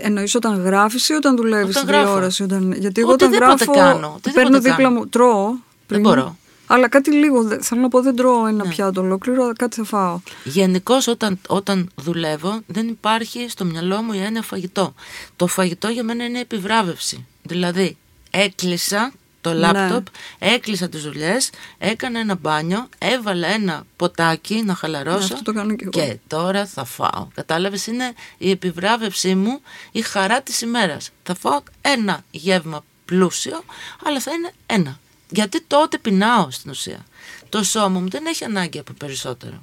Εννοεί 0.00 0.28
όταν 0.34 0.62
γράφεις 0.62 1.08
ή 1.08 1.12
όταν 1.12 1.36
δουλεύεις 1.36 1.68
Όταν 1.68 1.82
στην 1.82 1.88
γράφω. 1.88 2.04
τηλεόραση. 2.06 2.42
Όταν... 2.42 2.72
Γιατί 2.72 3.00
εγώ 3.00 3.12
όταν 3.12 3.28
Οτιδήποτε 3.28 3.64
γράφω. 3.64 3.80
κάνω, 3.80 4.06
οτιδήποτε 4.16 4.32
παίρνω 4.42 4.58
δίπλα 4.60 4.76
κάνω. 4.76 4.90
μου. 4.90 5.06
Τρώω. 5.08 5.52
πριν. 5.86 6.00
μπορώ. 6.00 6.36
Αλλά 6.70 6.88
κάτι 6.88 7.12
λίγο. 7.12 7.42
δε- 7.42 7.58
Θέλω 7.62 7.80
να 7.80 7.88
πω, 7.88 8.00
δεν 8.02 8.16
τρώω 8.16 8.46
ένα 8.46 8.64
Ναι. 8.64 8.70
πιάτο 8.70 9.00
ολόκληρο, 9.00 9.42
αλλά 9.42 9.52
κάτι 9.52 9.76
θα 9.76 9.84
φάω. 9.84 10.20
Γενικώ 10.44 10.94
όταν, 11.08 11.38
όταν 11.48 11.90
δουλεύω 11.96 12.60
δεν 12.66 12.88
υπάρχει 12.88 13.46
στο 13.48 13.64
μυαλό 13.64 14.02
μου 14.02 14.12
η 14.12 14.18
έννοια 14.18 14.42
φαγητό. 14.42 14.94
Το 15.36 15.46
φαγητό 15.46 15.88
για 15.88 16.04
μένα 16.04 16.24
είναι 16.24 16.40
επιβράβευση. 16.40 17.26
Δηλαδή 17.42 17.96
έκλεισα 18.30 19.12
το 19.40 19.50
Ναι. 19.52 19.56
λάπτοπ, 19.58 20.06
έκλεισα 20.38 20.88
τις 20.88 21.02
δουλειές, 21.02 21.50
έκανα 21.78 22.18
ένα 22.20 22.34
μπάνιο, 22.34 22.88
έβαλα 22.98 23.46
ένα 23.48 23.84
ποτάκι 23.96 24.62
να 24.64 24.74
χαλαρώσω 24.74 25.18
Ναι, 25.18 25.24
αυτό 25.24 25.42
το 25.42 25.52
κάνω 25.52 25.74
κι 25.74 25.82
εγώ. 25.82 25.90
και 26.06 26.18
τώρα 26.26 26.66
θα 26.66 26.84
φάω. 26.84 27.28
Κατάλαβες 27.34 27.86
είναι 27.86 28.12
η 28.38 28.50
επιβράβευσή 28.50 29.34
μου 29.34 29.60
η 29.92 30.00
χαρά 30.00 30.42
της 30.42 30.60
ημέρας. 30.60 31.10
Θα 31.22 31.34
φάω 31.34 31.60
ένα 31.80 32.24
γεύμα 32.30 32.84
πλούσιο 33.04 33.62
αλλά 34.04 34.20
θα 34.20 34.32
είναι 34.32 34.52
ένα. 34.66 34.98
Γιατί 35.30 35.60
τότε 35.66 35.98
πεινάω 35.98 36.50
στην 36.50 36.70
ουσία. 36.70 37.04
Το 37.48 37.62
σώμα 37.62 38.00
μου 38.00 38.08
δεν 38.08 38.26
έχει 38.26 38.44
ανάγκη 38.44 38.78
από 38.78 38.92
περισσότερο. 38.92 39.62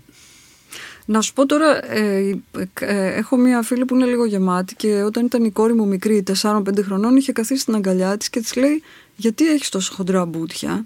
Να 1.08 1.22
σου 1.22 1.34
πω 1.34 1.46
τώρα, 1.46 1.92
ε, 1.94 2.40
ε, 2.80 3.14
έχω 3.16 3.38
μία 3.38 3.62
φίλη 3.62 3.86
που 3.86 3.96
είναι 3.96 4.06
λίγο 4.06 4.26
γεμάτη 4.26 4.76
και 4.76 5.04
όταν 5.04 5.26
ήταν 5.26 5.44
η 5.44 5.52
κόρη 5.52 5.74
μου 5.74 5.88
μικρή, 5.88 6.24
4-5 6.42 6.62
χρονών, 6.84 7.16
είχε 7.16 7.32
καθίσει 7.32 7.62
στην 7.62 7.76
αγκαλιά 7.76 8.18
της 8.18 8.30
και 8.30 8.40
της 8.40 8.56
λέει 8.56 8.84
«Γιατί 9.16 9.50
έχεις 9.50 9.70
τόσο 9.70 9.94
χοντρά 9.96 10.26
μπούτια» 10.26 10.86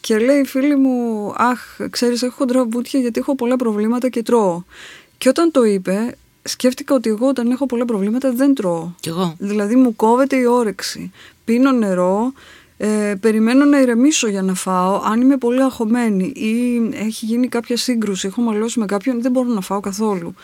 και 0.00 0.18
λέει 0.18 0.40
η 0.40 0.44
φίλη 0.44 0.76
μου 0.76 1.32
«Αχ, 1.36 1.60
ξέρεις, 1.90 2.22
έχω 2.22 2.34
χοντρά 2.38 2.64
μπούτια 2.64 3.00
γιατί 3.00 3.20
έχω 3.20 3.34
πολλά 3.34 3.56
προβλήματα 3.56 4.08
και 4.08 4.22
τρώω». 4.22 4.62
Και 5.18 5.28
όταν 5.28 5.50
το 5.50 5.64
είπε, 5.64 6.16
σκέφτηκα 6.42 6.94
ότι 6.94 7.10
εγώ 7.10 7.28
όταν 7.28 7.50
έχω 7.50 7.66
πολλά 7.66 7.84
προβλήματα 7.84 8.32
δεν 8.32 8.54
τρώω. 8.54 8.92
Κι 9.00 9.08
εγώ. 9.08 9.34
Δηλαδή 9.38 9.74
μου 9.76 9.96
κόβεται 9.96 10.36
η 10.36 10.44
όρεξη. 10.44 11.12
Πίνω 11.44 11.72
νερό, 11.72 12.32
ε, 12.76 13.14
περιμένω 13.20 13.64
να 13.64 13.80
ηρεμήσω 13.80 14.28
για 14.28 14.42
να 14.42 14.54
φάω. 14.54 15.00
Αν 15.04 15.20
είμαι 15.20 15.36
πολύ 15.36 15.62
αγχωμένη 15.62 16.24
ή 16.24 16.82
έχει 16.94 17.24
γίνει 17.24 17.48
κάποια 17.48 17.76
σύγκρουση, 17.76 18.26
έχω 18.26 18.40
μαλώσει 18.42 18.78
με 18.78 18.86
κάποιον, 18.86 19.22
δεν 19.22 19.30
μπορώ 19.30 19.48
να 19.48 19.60
φάω 19.60 19.80
καθόλου. 19.80 20.34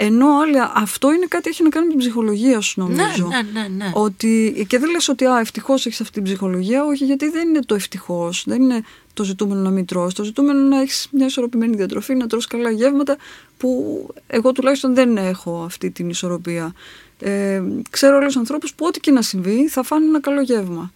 Ενώ 0.00 0.26
άλλοι, 0.38 0.56
αυτό 0.74 1.12
είναι 1.12 1.26
κάτι 1.28 1.48
έχει 1.48 1.62
να 1.62 1.68
κάνει 1.68 1.86
με 1.86 1.90
την 1.90 2.00
ψυχολογία 2.00 2.60
σου 2.60 2.80
νομίζω. 2.80 3.26
Ναι, 3.26 3.42
ναι, 3.42 3.60
ναι, 3.60 3.68
ναι. 3.68 3.90
Ότι, 3.94 4.64
και 4.68 4.78
δεν 4.78 4.90
λες 4.90 5.08
ότι 5.08 5.24
α, 5.24 5.38
ευτυχώς 5.40 5.86
έχεις 5.86 6.00
αυτή 6.00 6.12
την 6.12 6.22
ψυχολογία, 6.22 6.84
όχι 6.84 7.04
γιατί 7.04 7.28
δεν 7.28 7.48
είναι 7.48 7.60
το 7.60 7.74
ευτυχώς, 7.74 8.44
δεν 8.46 8.62
είναι 8.62 8.82
το 9.14 9.24
ζητούμενο 9.24 9.60
να 9.60 9.70
μην 9.70 9.84
τρως, 9.84 10.14
το 10.14 10.24
ζητούμενο 10.24 10.60
να 10.60 10.80
έχεις 10.80 11.08
μια 11.10 11.26
ισορροπημένη 11.26 11.76
διατροφή, 11.76 12.14
να 12.14 12.26
τρως 12.26 12.46
καλά 12.46 12.70
γεύματα 12.70 13.16
που 13.56 14.06
εγώ 14.26 14.52
τουλάχιστον 14.52 14.94
δεν 14.94 15.16
έχω 15.16 15.62
αυτή 15.64 15.90
την 15.90 16.08
ισορροπία. 16.08 16.72
Ε, 17.20 17.62
ξέρω 17.90 18.16
όλους 18.16 18.26
τους 18.26 18.36
ανθρώπους 18.36 18.74
που 18.74 18.86
ό,τι 18.86 19.00
και 19.00 19.10
να 19.10 19.22
συμβεί 19.22 19.68
θα 19.68 19.82
φάνε 19.82 20.06
ένα 20.06 20.20
καλό 20.20 20.40
γεύμα. 20.40 20.92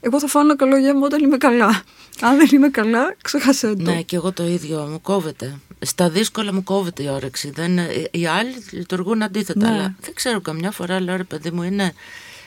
Εγώ 0.00 0.20
θα 0.20 0.26
φάω 0.26 0.42
ένα 0.42 0.56
καλό 0.56 0.76
γεύμα 0.76 1.06
όταν 1.06 1.22
είμαι 1.22 1.36
καλά. 1.36 1.82
Αν 2.20 2.36
δεν 2.36 2.48
είμαι 2.52 2.68
καλά, 2.68 3.16
ξέχασέ 3.22 3.74
το. 3.74 3.82
Ναι, 3.82 4.02
και 4.02 4.16
εγώ 4.16 4.32
το 4.32 4.46
ίδιο. 4.46 4.88
Μου 4.90 5.00
κόβεται. 5.00 5.58
Στα 5.80 6.10
δύσκολα 6.10 6.52
μου 6.52 6.62
κόβεται 6.62 7.02
η 7.02 7.08
όρεξη. 7.08 7.50
Δεν, 7.50 7.78
οι 8.10 8.26
άλλοι 8.26 8.54
λειτουργούν 8.70 9.22
αντίθετα. 9.22 9.68
Ναι. 9.68 9.74
Αλλά 9.74 9.94
δεν 10.00 10.14
ξέρω, 10.14 10.40
καμιά 10.40 10.70
φορά 10.70 11.00
λέω 11.00 11.16
ρε 11.16 11.24
παιδί 11.24 11.50
μου, 11.50 11.62
είναι 11.62 11.92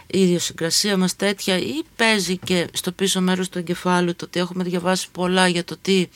η 0.07 0.21
ιδιοσυγκρασία 0.21 0.97
μας 0.97 1.15
τέτοια 1.15 1.57
ή 1.57 1.81
παίζει 1.95 2.37
και 2.37 2.67
στο 2.73 2.91
πίσω 2.91 3.21
μέρος 3.21 3.49
του 3.49 3.57
εγκεφάλου 3.57 4.15
το 4.15 4.25
ότι 4.25 4.39
έχουμε 4.39 4.63
διαβάσει 4.63 5.07
πολλά 5.11 5.47
για 5.47 5.63
το 5.63 5.75
τι 5.81 6.07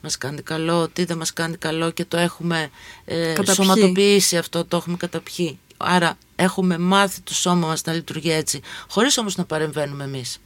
μας 0.00 0.18
κάνει 0.18 0.42
καλό, 0.42 0.88
τι 0.88 1.04
δεν 1.04 1.16
μας 1.16 1.32
κάνει 1.32 1.56
καλό 1.56 1.90
και 1.90 2.04
το 2.04 2.16
έχουμε 2.16 2.70
ε, 3.04 3.32
Καταπιεί. 3.32 3.54
σωματοποιήσει 3.54 4.36
αυτό, 4.36 4.64
το 4.64 4.76
έχουμε 4.76 4.96
καταπιεί. 4.96 5.58
Άρα 5.76 6.18
έχουμε 6.36 6.78
μάθει 6.78 7.20
το 7.20 7.34
σώμα 7.34 7.66
μας 7.66 7.84
να 7.84 7.92
λειτουργεί 7.92 8.30
έτσι, 8.30 8.60
χωρίς 8.88 9.18
όμως 9.18 9.36
να 9.36 9.44
παρεμβαίνουμε 9.44 10.04
εμείς 10.04 10.38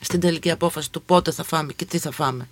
στην 0.00 0.20
τελική 0.20 0.50
απόφαση 0.50 0.90
του 0.90 1.02
πότε 1.02 1.30
θα 1.30 1.44
φάμε 1.44 1.72
και 1.72 1.84
τι 1.84 1.98
θα 1.98 2.10
φάμε. 2.10 2.48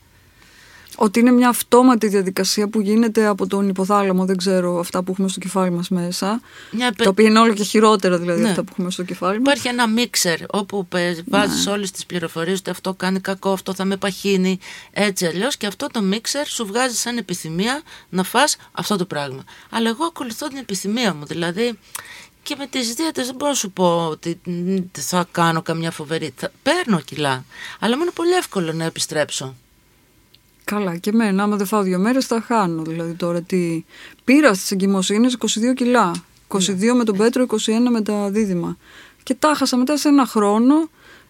Ότι 0.96 1.20
είναι 1.20 1.30
μια 1.30 1.48
αυτόματη 1.48 2.08
διαδικασία 2.08 2.68
που 2.68 2.80
γίνεται 2.80 3.26
από 3.26 3.46
τον 3.46 3.68
υποθάλαμο, 3.68 4.24
δεν 4.24 4.36
ξέρω, 4.36 4.78
αυτά 4.78 5.02
που 5.02 5.10
έχουμε 5.12 5.28
στο 5.28 5.40
κεφάλι 5.40 5.70
μας 5.70 5.88
μέσα. 5.88 6.40
Μια 6.70 6.92
Τα 6.92 7.08
οποία 7.08 7.28
είναι 7.28 7.38
όλο 7.38 7.52
και 7.52 7.62
χειρότερα 7.62 8.18
δηλαδή 8.18 8.42
Ναι. 8.42 8.48
αυτά 8.48 8.62
που 8.62 8.68
έχουμε 8.72 8.90
στο 8.90 9.02
κεφάλι 9.02 9.40
μας. 9.40 9.40
Υπάρχει 9.40 9.68
ένα 9.68 9.88
μίξερ 9.88 10.38
όπου 10.50 10.88
βάζεις 11.26 11.66
όλες 11.66 11.90
τις 11.90 12.06
πληροφορίες 12.06 12.58
ότι 12.58 12.70
αυτό 12.70 12.94
κάνει 12.94 13.20
κακό, 13.20 13.50
αυτό 13.50 13.74
θα 13.74 13.84
με 13.84 13.96
παχύνει, 13.96 14.58
έτσι 14.90 15.26
αλλιώς. 15.26 15.56
Και 15.56 15.66
αυτό 15.66 15.86
το 15.86 16.02
μίξερ 16.02 16.46
σου 16.46 16.66
βγάζει 16.66 16.96
σαν 16.96 17.16
επιθυμία 17.16 17.82
να 18.08 18.22
φας 18.22 18.56
αυτό 18.72 18.96
το 18.96 19.04
πράγμα. 19.04 19.44
Αλλά 19.70 19.88
εγώ 19.88 20.04
ακολουθώ 20.04 20.48
την 20.48 20.56
επιθυμία 20.56 21.14
μου. 21.14 21.24
Δηλαδή 21.24 21.78
και 22.44 22.54
με 22.58 22.66
τις 22.66 22.94
δίαιτες 22.94 23.26
δεν 23.26 23.34
μπορώ 23.34 23.50
να 23.50 23.56
σου 23.56 23.70
πω 23.70 24.06
ότι 24.10 24.40
μ, 24.44 24.76
θα 24.92 25.26
κάνω 25.30 25.62
καμιά 25.62 25.90
φοβερή. 25.90 26.32
Θα, 26.36 26.52
παίρνω 26.62 27.00
κιλά. 27.00 27.44
Αλλά 27.78 27.96
μου 27.96 28.02
είναι 28.02 28.10
πολύ 28.14 28.32
εύκολο 28.32 28.72
να 28.72 28.84
επιστρέψω. 28.84 29.54
Καλά, 30.64 30.96
και 30.96 31.10
εμένα, 31.10 31.42
άμα 31.42 31.56
δεν 31.56 31.66
φάω 31.66 31.82
δύο 31.82 31.98
μέρες 31.98 32.26
θα 32.26 32.40
χάνω. 32.40 32.82
Δηλαδή 32.82 33.12
τώρα 33.12 33.42
τι. 33.42 33.84
Πήρα 34.24 34.54
στις 34.54 34.70
εγκυμοσύνες 34.70 35.36
22 35.38 35.74
κιλά. 35.74 36.12
22 36.48 36.94
με 36.96 37.04
τον 37.04 37.16
Πέτρο, 37.16 37.46
21 37.50 37.56
με 37.90 38.02
τα 38.02 38.30
δίδυμα. 38.30 38.76
Και 39.22 39.34
τα 39.34 39.54
χάσα 39.54 39.76
μετά 39.76 39.96
σε 39.96 40.08
ένα 40.08 40.26
χρόνο. 40.26 40.74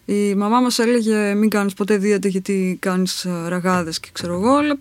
Η 0.05 0.35
μαμά 0.35 0.59
μας 0.59 0.79
έλεγε 0.79 1.33
μην 1.33 1.49
κάνεις 1.49 1.73
ποτέ 1.73 1.97
δίαιτα 1.97 2.27
γιατί 2.27 2.77
κάνεις 2.81 3.25
ε, 3.25 3.47
ραγάδες 3.47 3.99
και 3.99 4.09
ξέρω 4.11 4.33
εγώ, 4.33 4.55
αλλά 4.55 4.77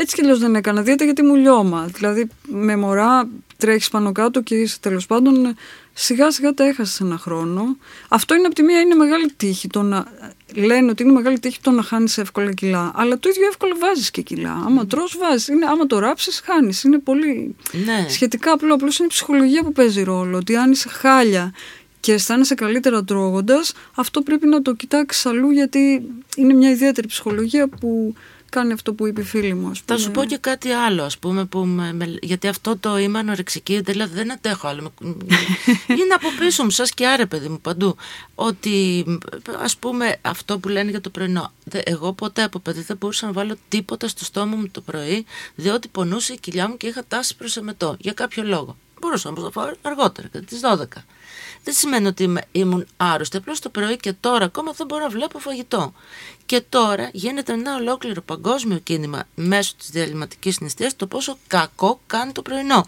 έτσι 0.00 0.14
κι 0.14 0.20
αλλιώς 0.22 0.38
δεν 0.38 0.54
έκανα 0.54 0.82
δίαιτα 0.82 1.04
γιατί 1.04 1.22
μου 1.22 1.34
λιώμα. 1.34 1.90
Δηλαδή 1.94 2.28
με 2.48 2.76
μωρά 2.76 3.28
τρέχεις 3.56 3.88
πάνω 3.88 4.12
κάτω 4.12 4.42
και 4.42 4.54
είσαι 4.54 4.78
τέλος 4.80 5.06
πάντων 5.06 5.54
σιγά 5.92 6.30
σιγά 6.30 6.54
τα 6.54 6.64
έχασες 6.64 7.00
ένα 7.00 7.18
χρόνο. 7.18 7.76
Αυτό 8.08 8.34
είναι 8.34 8.46
από 8.46 8.54
τη 8.54 8.62
μία 8.62 8.80
είναι 8.80 8.94
μεγάλη 8.94 9.32
τύχη 9.36 9.68
το 9.68 9.82
να 9.82 10.06
λένε 10.54 10.90
ότι 10.90 11.02
είναι 11.02 11.12
μεγάλη 11.12 11.38
τύχη 11.38 11.60
το 11.60 11.70
να 11.70 11.82
χάνεις 11.82 12.18
εύκολα 12.18 12.52
κιλά. 12.52 12.92
Αλλά 12.94 13.18
το 13.18 13.28
ίδιο 13.28 13.46
εύκολα 13.46 13.74
βάζεις 13.78 14.10
και 14.10 14.22
κιλά. 14.22 14.62
Άμα 14.66 14.86
τρως 14.86 15.16
βάζεις. 15.20 15.48
Είναι, 15.48 15.66
άμα 15.66 15.86
το 15.86 15.98
ράψεις 15.98 16.42
χάνεις. 16.44 16.82
Είναι 16.82 16.98
πολύ 16.98 17.54
Ναι. 17.84 18.06
σχετικά 18.08 18.52
απλό. 18.52 18.74
Απλώς 18.74 18.98
είναι 18.98 19.06
η 19.06 19.10
ψυχολογία 19.12 19.62
που 19.62 19.72
παίζει 19.72 20.02
ρόλο. 20.02 20.36
Ότι 20.36 20.56
αν 20.56 20.70
είσαι 20.70 20.88
χάλια 20.88 21.52
και 22.00 22.12
αισθάνεσαι 22.12 22.54
καλύτερα 22.54 23.04
τρώγοντας, 23.04 23.72
αυτό 23.94 24.20
πρέπει 24.20 24.46
να 24.46 24.62
το 24.62 24.74
κοιτάξεις 24.74 25.26
αλλού 25.26 25.50
γιατί 25.50 26.02
είναι 26.36 26.54
μια 26.54 26.70
ιδιαίτερη 26.70 27.06
ψυχολογία 27.06 27.68
που 27.68 28.14
κάνει 28.50 28.72
αυτό 28.72 28.92
που 28.94 29.06
είπε 29.06 29.20
η 29.20 29.24
φίλη 29.24 29.54
μου. 29.54 29.68
ας 29.70 29.78
Θα 29.78 29.84
πούμε. 29.86 29.98
σου 29.98 30.10
πω 30.10 30.24
και 30.24 30.36
κάτι 30.36 30.70
άλλο, 30.70 31.02
ας 31.02 31.18
πούμε, 31.18 31.44
που 31.44 31.58
με, 31.66 31.92
με- 31.92 32.18
γιατί 32.22 32.48
αυτό 32.48 32.76
το 32.76 32.98
είμαι 32.98 33.18
ανορεξική, 33.18 33.80
δηλαδή 33.80 34.14
δεν 34.14 34.32
αντέχω 34.32 34.68
άλλο. 34.68 34.82
Με- 35.00 35.16
Είναι 36.00 36.14
από 36.14 36.28
πίσω 36.38 36.64
μου, 36.64 36.70
σας 36.70 36.90
και 36.90 37.06
άρε 37.06 37.26
παιδί 37.26 37.48
μου, 37.48 37.60
παντού. 37.60 37.96
Ότι, 38.34 39.04
ας 39.62 39.76
πούμε, 39.76 40.16
αυτό 40.22 40.58
που 40.58 40.68
λένε 40.68 40.90
για 40.90 41.00
το 41.00 41.10
πρωινό. 41.10 41.52
Δε- 41.64 41.80
Εγώ 41.84 42.12
ποτέ 42.12 42.42
από 42.42 42.58
παιδί 42.58 42.80
δεν 42.82 42.96
μπορούσα 42.96 43.26
να 43.26 43.32
βάλω 43.32 43.56
τίποτα 43.68 44.08
στο 44.08 44.24
στόμα 44.24 44.56
μου 44.56 44.68
το 44.70 44.80
πρωί, 44.80 45.24
διότι 45.54 45.88
πονούσε 45.88 46.32
η 46.32 46.38
κοιλιά 46.38 46.68
μου 46.68 46.76
και 46.76 46.86
είχα 46.86 47.04
τάση 47.08 47.36
προς 47.36 47.56
εμετό, 47.56 47.96
για 47.98 48.12
κάποιο 48.12 48.42
λόγο. 48.42 48.76
Μπορούσα 49.00 49.30
να 49.30 49.36
το 49.36 49.50
φάω 49.50 49.70
αργότερα, 49.82 50.28
κατά 50.28 50.44
τις 50.44 50.60
12. 50.60 51.04
Δεν 51.68 51.76
σημαίνει 51.76 52.06
ότι 52.06 52.22
είμαι, 52.22 52.42
ήμουν 52.52 52.86
άρρωστη. 52.96 53.36
Απλώς 53.36 53.60
το 53.60 53.68
πρωί 53.68 53.96
και 53.96 54.12
τώρα 54.12 54.44
ακόμα 54.44 54.72
δεν 54.72 54.86
μπορώ 54.86 55.02
να 55.02 55.08
βλέπω 55.08 55.38
φαγητό. 55.38 55.92
Και 56.46 56.60
τώρα 56.60 57.10
γίνεται 57.12 57.52
ένα 57.52 57.74
ολόκληρο 57.74 58.22
παγκόσμιο 58.22 58.78
κίνημα 58.78 59.24
μέσω 59.34 59.74
της 59.76 59.90
διαλυματικής 59.90 60.60
νηστείας 60.60 60.96
το 60.96 61.06
πόσο 61.06 61.38
κακό 61.46 62.00
κάνει 62.06 62.32
το 62.32 62.42
πρωινό. 62.42 62.86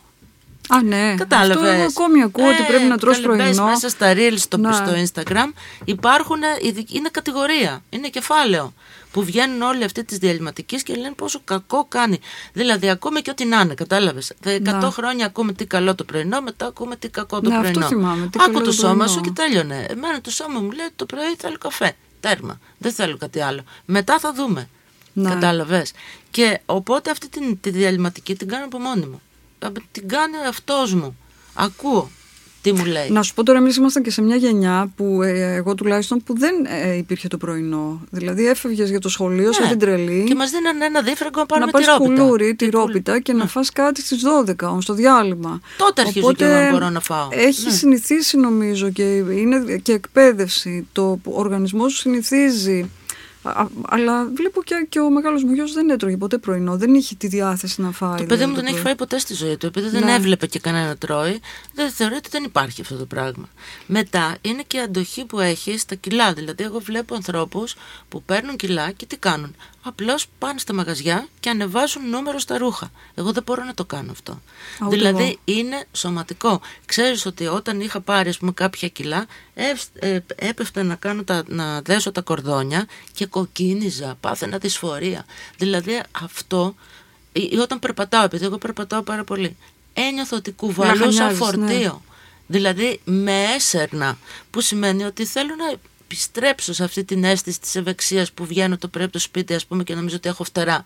Α, 0.71 0.83
ναι. 0.83 1.15
Κατάλαβες. 1.17 1.57
Αυτό 1.57 1.67
εγώ 1.67 1.83
ακόμη 1.83 2.23
ακούω 2.23 2.49
ότι 2.49 2.63
πρέπει 2.69 2.85
να 2.85 2.99
τρως 2.99 3.21
καλέ, 3.21 3.37
μπες 3.37 3.45
πρωινό. 3.57 3.65
μέσα 3.73 3.89
στα 3.89 4.13
reels 4.17 4.35
στο, 4.39 4.57
Ναι. 4.57 4.73
στο 4.73 4.93
Instagram 5.23 5.53
υπάρχουν, 5.85 6.39
ειδικ- 6.63 6.95
είναι 6.95 7.09
κατηγορία, 7.09 7.83
είναι 7.91 8.09
κεφάλαιο 8.09 8.73
που 9.13 9.25
βγαίνουν 9.25 9.63
όλοι 9.63 9.85
αυτοί 9.85 10.05
τη 10.05 10.17
διαλυματική 10.19 10.83
και 10.83 10.95
λένε 10.95 11.13
πόσο 11.17 11.41
κακό 11.45 11.85
κάνει. 11.89 12.19
Δηλαδή, 12.53 12.89
ακούμε 12.91 13.21
και 13.21 13.31
ό,τι 13.31 13.45
να 13.45 13.61
είναι, 13.61 13.75
κατάλαβες. 13.75 14.33
100 14.45 14.61
Ναι. 14.87 14.91
χρόνια 14.91 15.27
ακούμε 15.27 15.53
τι 15.53 15.67
καλό 15.67 15.95
το 15.95 16.05
πρωινό, 16.05 16.41
μετά 16.41 16.67
ακούμε 16.67 16.97
τι 16.97 17.09
κακό 17.09 17.41
το 17.41 17.49
Ναι, 17.49 17.57
αυτό 17.57 17.71
πρωινό. 17.71 17.87
θυμάμαι, 17.87 18.27
τι 18.27 18.39
Άκου 18.41 18.53
καλό 18.53 18.59
το 18.59 18.65
το 18.65 18.73
σώμα 18.73 18.89
πρωινό. 18.95 19.13
σου 19.13 19.21
και 19.21 19.31
τέλειωνε. 19.31 19.87
Εμένα 19.91 20.21
το 20.21 20.31
σώμα 20.31 20.61
μου 20.61 20.71
λέει 20.71 20.85
ότι 20.87 20.95
το 20.97 21.07
πρωί 21.07 21.35
θέλω 21.39 21.57
καφέ. 21.61 21.93
Τέρμα. 22.21 22.59
Δεν 22.79 22.93
θέλω 22.93 23.17
κάτι 23.17 23.41
άλλο. 23.41 23.63
Μετά 23.85 24.19
θα 24.19 24.33
δούμε. 24.33 24.69
Ναι. 25.13 25.29
Κατάλαβες. 25.31 25.93
Και 26.31 26.61
οπότε 26.67 27.11
αυτή 27.11 27.29
την, 27.29 27.61
τη 27.61 27.71
διαλυματική 27.71 28.37
την 28.37 28.49
κάνω 28.49 28.65
από 28.65 28.79
μόνη 28.79 29.07
μου. 29.07 29.21
Α, 29.65 29.69
Την 29.93 30.09
κάνει 30.09 30.37
ο 30.37 30.45
εαυτός 30.45 30.95
μου. 30.95 31.17
Ακούω 31.55 32.11
τι 32.63 32.73
μου 32.73 32.85
λέει. 32.85 33.11
Να 33.11 33.23
σου 33.23 33.35
πω 33.35 33.43
τώρα, 33.45 33.59
εμείς 33.59 33.77
ήμασταν 33.77 34.03
και 34.03 34.11
σε 34.11 34.23
μια 34.23 34.37
γενιά 34.37 34.93
που 34.97 35.23
ε, 35.23 35.55
εγώ 35.55 35.75
τουλάχιστον 35.75 36.23
που 36.23 36.39
δεν 36.39 36.55
ε, 36.83 36.97
υπήρχε 36.97 37.29
το 37.29 37.37
πρωινό. 37.37 38.01
Δηλαδή 38.11 38.47
έφευγες 38.47 38.91
για 38.91 38.99
το 39.01 39.09
σχολείο 39.09 39.53
σαν 39.53 39.65
Ναι. 39.65 39.71
την 39.71 39.79
τρελή. 39.79 40.25
Και 40.29 40.35
μας 40.35 40.51
δίνανε 40.51 40.85
ένα 40.85 41.03
δίφραγκο 41.03 41.41
να 41.41 41.47
πάρουμε 41.47 41.71
να 41.73 41.79
τη 41.79 41.85
πας 41.87 41.97
ρόπιτα. 41.99 42.23
κουλούρι, 42.23 42.49
Τι 42.49 42.55
τη 42.57 42.65
κουλ- 42.65 42.75
ρόπιτα 42.87 43.21
και 43.21 43.33
να 43.33 43.47
φας 43.47 43.71
κάτι 43.71 44.01
στις 44.01 44.23
12 44.23 44.67
όμως 44.69 44.85
στο 44.85 44.95
διάλειμμα. 44.95 45.61
Τότε 45.77 46.01
αρχίζω 46.01 46.33
και 46.33 46.45
εγώ 46.45 46.71
μπορώ 46.71 46.91
να 46.91 47.01
φάω. 47.01 47.29
Έχει 47.31 47.65
Ναι. 47.67 47.73
συνηθίσει 47.73 48.37
νομίζω 48.37 48.91
και 48.91 49.03
είναι 49.17 49.77
και 49.83 49.93
εκπαίδευση. 49.93 50.87
Το 50.93 51.19
που 51.23 51.33
ο 51.37 51.39
οργανισμός 51.41 51.93
σου 51.93 51.99
συνηθίζει. 51.99 52.91
Α- 53.43 53.51
α- 53.61 53.69
αλλά 53.89 54.25
βλέπω 54.35 54.63
και, 54.63 54.87
και 54.89 55.01
ο 55.01 55.11
μεγάλος 55.11 55.45
μου 55.45 55.53
γιος 55.53 55.73
δεν 55.73 55.91
έτρωγε 55.91 56.17
ποτέ 56.17 56.39
πρωινό. 56.39 56.77
Δεν 56.77 56.95
είχε 56.95 57.15
τη 57.15 57.27
διάθεση 57.27 57.81
να 57.83 57.91
φάει. 57.91 58.17
Το 58.19 58.25
παιδί 58.25 58.29
μου 58.29 58.37
δηλαδή, 58.37 58.55
δεν 58.55 58.65
έχει 58.65 58.73
πρωί. 58.73 58.83
φάει 58.83 58.95
ποτέ 58.95 59.19
στη 59.19 59.35
ζωή 59.35 59.57
του. 59.57 59.67
Επειδή 59.67 59.89
δεν 59.89 60.05
Ναι. 60.05 60.15
έβλεπε 60.15 60.47
και 60.47 60.59
κανένα 60.59 60.97
τρώει, 60.97 61.41
δεν 61.75 61.91
θεωρεί 61.91 62.15
ότι 62.15 62.29
δεν 62.31 62.45
υπάρχει 62.45 62.81
αυτό 62.81 62.97
το 62.97 63.05
πράγμα. 63.07 63.49
Μετά 63.87 64.37
είναι 64.41 64.63
και 64.67 64.77
η 64.77 64.81
αντοχή 64.81 65.25
που 65.25 65.41
έχει 65.41 65.79
στα 65.79 65.95
κιλά. 65.95 66.33
Δηλαδή, 66.33 66.65
εγώ 66.65 66.79
βλέπω 66.79 67.15
ανθρώπους 67.15 67.75
που 68.09 68.23
παίρνουν 68.23 68.57
κιλά 68.57 68.91
και 68.91 69.07
τι 69.07 69.17
κάνουν. 69.17 69.55
Απλώς 69.83 70.27
πάνε 70.39 70.59
στα 70.59 70.75
μαγαζιά 70.75 71.27
και 71.41 71.51
ανεβάζουν 71.51 72.09
νούμερο 72.11 72.39
στα 72.39 72.59
ρούχα. 72.59 72.91
Εγώ 73.15 73.33
δεν 73.33 73.43
μπορώ 73.43 73.65
να 73.65 73.75
το 73.75 73.85
κάνω 73.85 74.11
αυτό. 74.11 74.41
ούτε 74.87 74.97
δηλαδή, 74.97 75.23
εγώ. 75.23 75.35
είναι 75.45 75.85
σωματικό. 75.93 76.61
Ξέρεις 76.87 77.27
ότι 77.27 77.47
όταν 77.47 77.81
είχα 77.81 78.01
πάρει 78.01 78.29
ας 78.29 78.39
πούμε, 78.39 78.53
κάποια 78.53 78.89
κιλά, 78.89 79.27
εύς- 79.55 79.91
ε, 79.99 80.19
έπεφτα 80.37 80.83
να, 80.83 80.95
κάνω 80.95 81.23
τα, 81.25 81.43
να 81.47 81.81
δέσω 81.83 82.13
τα 82.13 82.21
κορδόνια 82.21 82.87
και 83.13 83.27
κοκκίνιζα, 83.31 84.17
πάθαινα 84.21 84.59
δυσφορία. 84.59 85.25
Δηλαδή 85.57 86.01
αυτό, 86.23 86.75
ή, 87.33 87.49
ή 87.53 87.57
όταν 87.57 87.79
περπατάω, 87.79 88.25
επειδή 88.25 88.45
εγώ 88.45 88.59
περπατάω 88.59 89.03
πάρα 89.03 89.25
πολύ, 89.25 89.57
ένιωθα 89.95 90.37
ότι 90.37 90.51
κουβαλούσα 90.53 91.05
Λαχανιάζεις, 91.05 91.39
φορτίο. 91.39 91.67
ναι. 91.67 91.93
Δηλαδή 92.47 93.01
με 93.05 93.43
έσερνα, 93.57 94.19
που 94.51 94.61
σημαίνει 94.61 95.05
ότι 95.05 95.25
θέλω 95.25 95.55
να 95.55 95.79
επιστρέψω 96.05 96.73
σε 96.73 96.85
αυτή 96.85 97.05
την 97.05 97.25
αίσθηση 97.25 97.61
της 97.61 97.77
ευεξίας 97.77 98.33
που 98.33 98.45
βγαίνω 98.47 98.77
το 98.79 98.89
πρωί 98.89 99.03
από 99.05 99.13
το 99.13 99.19
σπίτι 99.19 99.55
ας 99.55 99.67
πούμε 99.67 99.83
και 99.83 99.95
νομίζω 99.95 100.17
ότι 100.17 100.29
έχω 100.29 100.45
φτερά. 100.45 100.85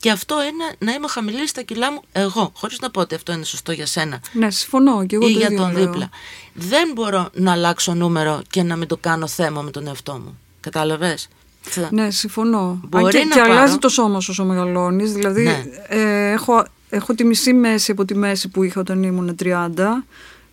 Και 0.00 0.10
αυτό 0.10 0.42
είναι 0.42 0.74
να 0.78 0.92
είμαι 0.92 1.08
χαμηλή 1.08 1.48
στα 1.48 1.62
κιλά 1.62 1.92
μου 1.92 2.02
εγώ, 2.12 2.52
χωρίς 2.54 2.78
να 2.80 2.90
πω 2.90 3.00
ότι 3.00 3.14
αυτό 3.14 3.32
είναι 3.32 3.44
σωστό 3.44 3.72
για 3.72 3.86
σένα 3.86 4.20
Ναι, 4.32 4.50
συμφωνώ 4.50 5.06
και 5.06 5.14
εγώ 5.14 5.28
ή 5.28 5.32
το 5.32 5.38
για 5.38 5.46
ίδιο 5.46 5.58
τον 5.58 5.72
λέω. 5.72 5.84
δίπλα. 5.86 6.08
Δεν 6.54 6.92
μπορώ 6.94 7.28
να 7.32 7.52
αλλάξω 7.52 7.94
νούμερο 7.94 8.42
και 8.50 8.62
να 8.62 8.76
μην 8.76 8.88
το 8.88 8.96
κάνω 8.96 9.26
θέμα 9.26 9.62
με 9.62 9.70
τον 9.70 9.86
εαυτό 9.86 10.12
μου. 10.12 10.38
Κατάλαβες; 10.60 11.28
Θα- 11.60 11.88
Ναι, 11.92 12.10
συμφωνώ. 12.10 12.80
Μπορεί 12.88 13.04
Αν 13.04 13.10
και, 13.10 13.18
να 13.18 13.24
και 13.34 13.40
πάρω- 13.40 13.52
αλλάζει 13.52 13.76
το 13.78 13.88
σώμα 13.88 14.20
σου 14.20 14.28
όσο 14.30 14.44
μεγαλώνεις. 14.44 15.12
Δηλαδή, 15.12 15.42
Ναι. 15.42 15.64
ε, 15.88 16.30
έχω, 16.32 16.64
έχω 16.90 17.14
τη 17.14 17.24
μισή 17.24 17.52
μέση 17.52 17.90
από 17.90 18.04
τη 18.04 18.14
μέση 18.14 18.48
που 18.48 18.62
είχα 18.62 18.80
όταν 18.80 19.02
ήμουν 19.02 19.34
30. 19.36 20.04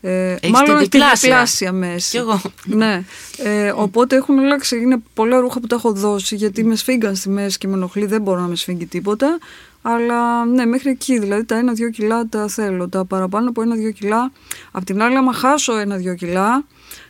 Ε, 0.02 0.32
Έχεις 0.32 0.50
μάλλον 0.50 0.78
τη 0.78 0.84
τη 0.90 0.98
διπλάσια. 0.98 1.30
διπλάσια 1.30 1.72
μέση. 1.72 2.10
Κι 2.10 2.18
εγώ. 2.18 2.42
Ναι. 2.66 3.04
Ε, 3.38 3.74
οπότε 3.76 4.16
έχουν 4.16 4.40
αλλάξει. 4.40 4.78
Είναι 4.78 4.98
πολλά 5.14 5.40
ρούχα 5.40 5.60
που 5.60 5.68
τα 5.68 5.76
έχω 5.76 5.92
δώσει 5.94 6.36
γιατί 6.36 6.64
με 6.64 6.76
σφίγγαν 6.76 7.16
στη 7.16 7.30
μέση 7.30 7.58
και 7.58 7.68
με 7.68 7.74
ενοχλεί. 7.74 8.06
Δεν 8.06 8.22
μπορώ 8.22 8.42
να 8.42 8.48
με 8.48 8.56
σφίγγει 8.56 8.86
τίποτα. 8.86 9.38
Αλλά 9.82 10.46
ναι, 10.46 10.66
μέχρι 10.66 10.90
εκεί. 10.90 11.20
Δηλαδή 11.20 11.44
τα 11.46 11.58
ένα-δύο 11.58 11.90
κιλά 11.90 12.28
τα 12.28 12.48
θέλω. 12.48 12.90
Τα 12.90 13.06
παραπάνω 13.06 13.50
από 13.50 13.62
ένα-δύο 13.62 13.92
κιλά. 13.92 14.32
Απ' 14.72 14.84
την 14.84 15.02
άλλη, 15.02 15.16
άμα 15.18 15.34
χάσω 15.34 15.78
ένα-δύο 15.78 16.16
κιλά, 16.16 16.66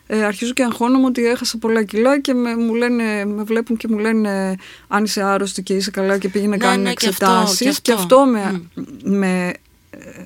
ε, 0.07 0.23
αρχίζω 0.23 0.53
και 0.53 0.63
αγχώνομαι 0.63 1.05
ότι 1.05 1.25
έχασα 1.25 1.57
πολλά 1.57 1.83
κιλά 1.83 2.19
και 2.19 2.33
με, 2.33 2.55
μου 2.55 2.73
λένε, 2.75 3.25
με 3.25 3.43
βλέπουν 3.43 3.77
και 3.77 3.87
μου 3.87 3.97
λένε 3.97 4.55
αν 4.87 5.03
είσαι 5.03 5.21
άρρωστη 5.23 5.63
και 5.63 5.73
είσαι 5.73 5.91
καλά 5.91 6.17
και 6.17 6.29
πήγαινε 6.29 6.55
να 6.55 6.65
Ναι, 6.65 6.71
κάνει 6.71 6.83
ναι, 6.83 6.93
και 6.93 7.07
αυτό, 7.07 7.25
εξετάσεις. 7.25 7.75
και 7.75 7.91
Και 7.91 7.91
αυτό, 7.91 8.15
αυτό. 8.15 8.25
με, 8.31 8.61
με 9.03 9.47
ε, 9.47 9.51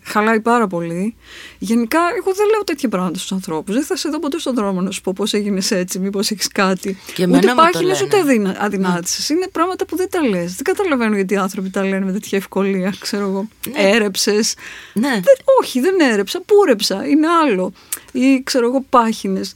χαλάει 0.04 0.40
πάρα 0.40 0.68
πολύ. 0.68 1.16
Γενικά, 1.58 2.00
εγώ 2.18 2.34
δεν 2.34 2.48
λέω 2.48 2.64
τέτοια 2.64 2.90
πράγματα 2.90 3.18
στους 3.18 3.32
ανθρώπους. 3.32 3.76
Δεν 3.76 3.84
θα 3.84 3.96
σε 3.96 4.10
δω 4.10 4.20
ποτέ 4.20 4.40
στον 4.40 4.56
δρόμο 4.56 4.82
να 4.82 4.92
σου 4.92 5.02
πω 5.02 5.14
πώς 5.16 5.34
έγινες 5.34 5.72
έτσι, 5.72 6.00
μήπως 6.00 6.32
έχεις 6.32 6.48
κάτι. 6.48 6.98
Και 7.14 7.24
εμένα 7.24 7.38
ούτε 7.38 7.48
μου 7.48 7.56
το 7.56 7.62
πάχυνε 7.62 7.92
λένε. 7.92 8.04
ούτε 8.04 8.18
αδυνα, 8.20 8.56
αδυνάτησες. 8.60 9.30
Είναι 9.30 9.48
πράγματα 9.52 9.86
που 9.86 9.96
δεν 9.96 10.10
τα 10.10 10.24
λες. 10.24 10.56
Δεν 10.56 10.64
καταλαβαίνω 10.64 11.16
γιατί 11.16 11.34
οι 11.34 11.38
άνθρωποι 11.38 11.70
τα 11.70 11.84
λένε 11.84 12.06
με 12.06 12.12
τέτοια 12.12 12.38
ευκολία. 12.38 12.94
Ξέρω 13.00 13.28
εγώ. 13.28 13.48
Ναι. 13.72 13.90
Έρεψες. 13.90 14.56
Ναι. 14.94 15.10
Δεν, 15.10 15.36
όχι, 15.62 15.80
δεν 15.80 16.00
έρεψα. 16.00 16.42
Πούρεψα. 16.42 17.08
Είναι 17.08 17.28
άλλο. 17.28 17.74
Ή 18.12 18.42
ξέρω 18.44 18.68
εγώ, 18.68 18.86
πάχυνες. 18.90 19.54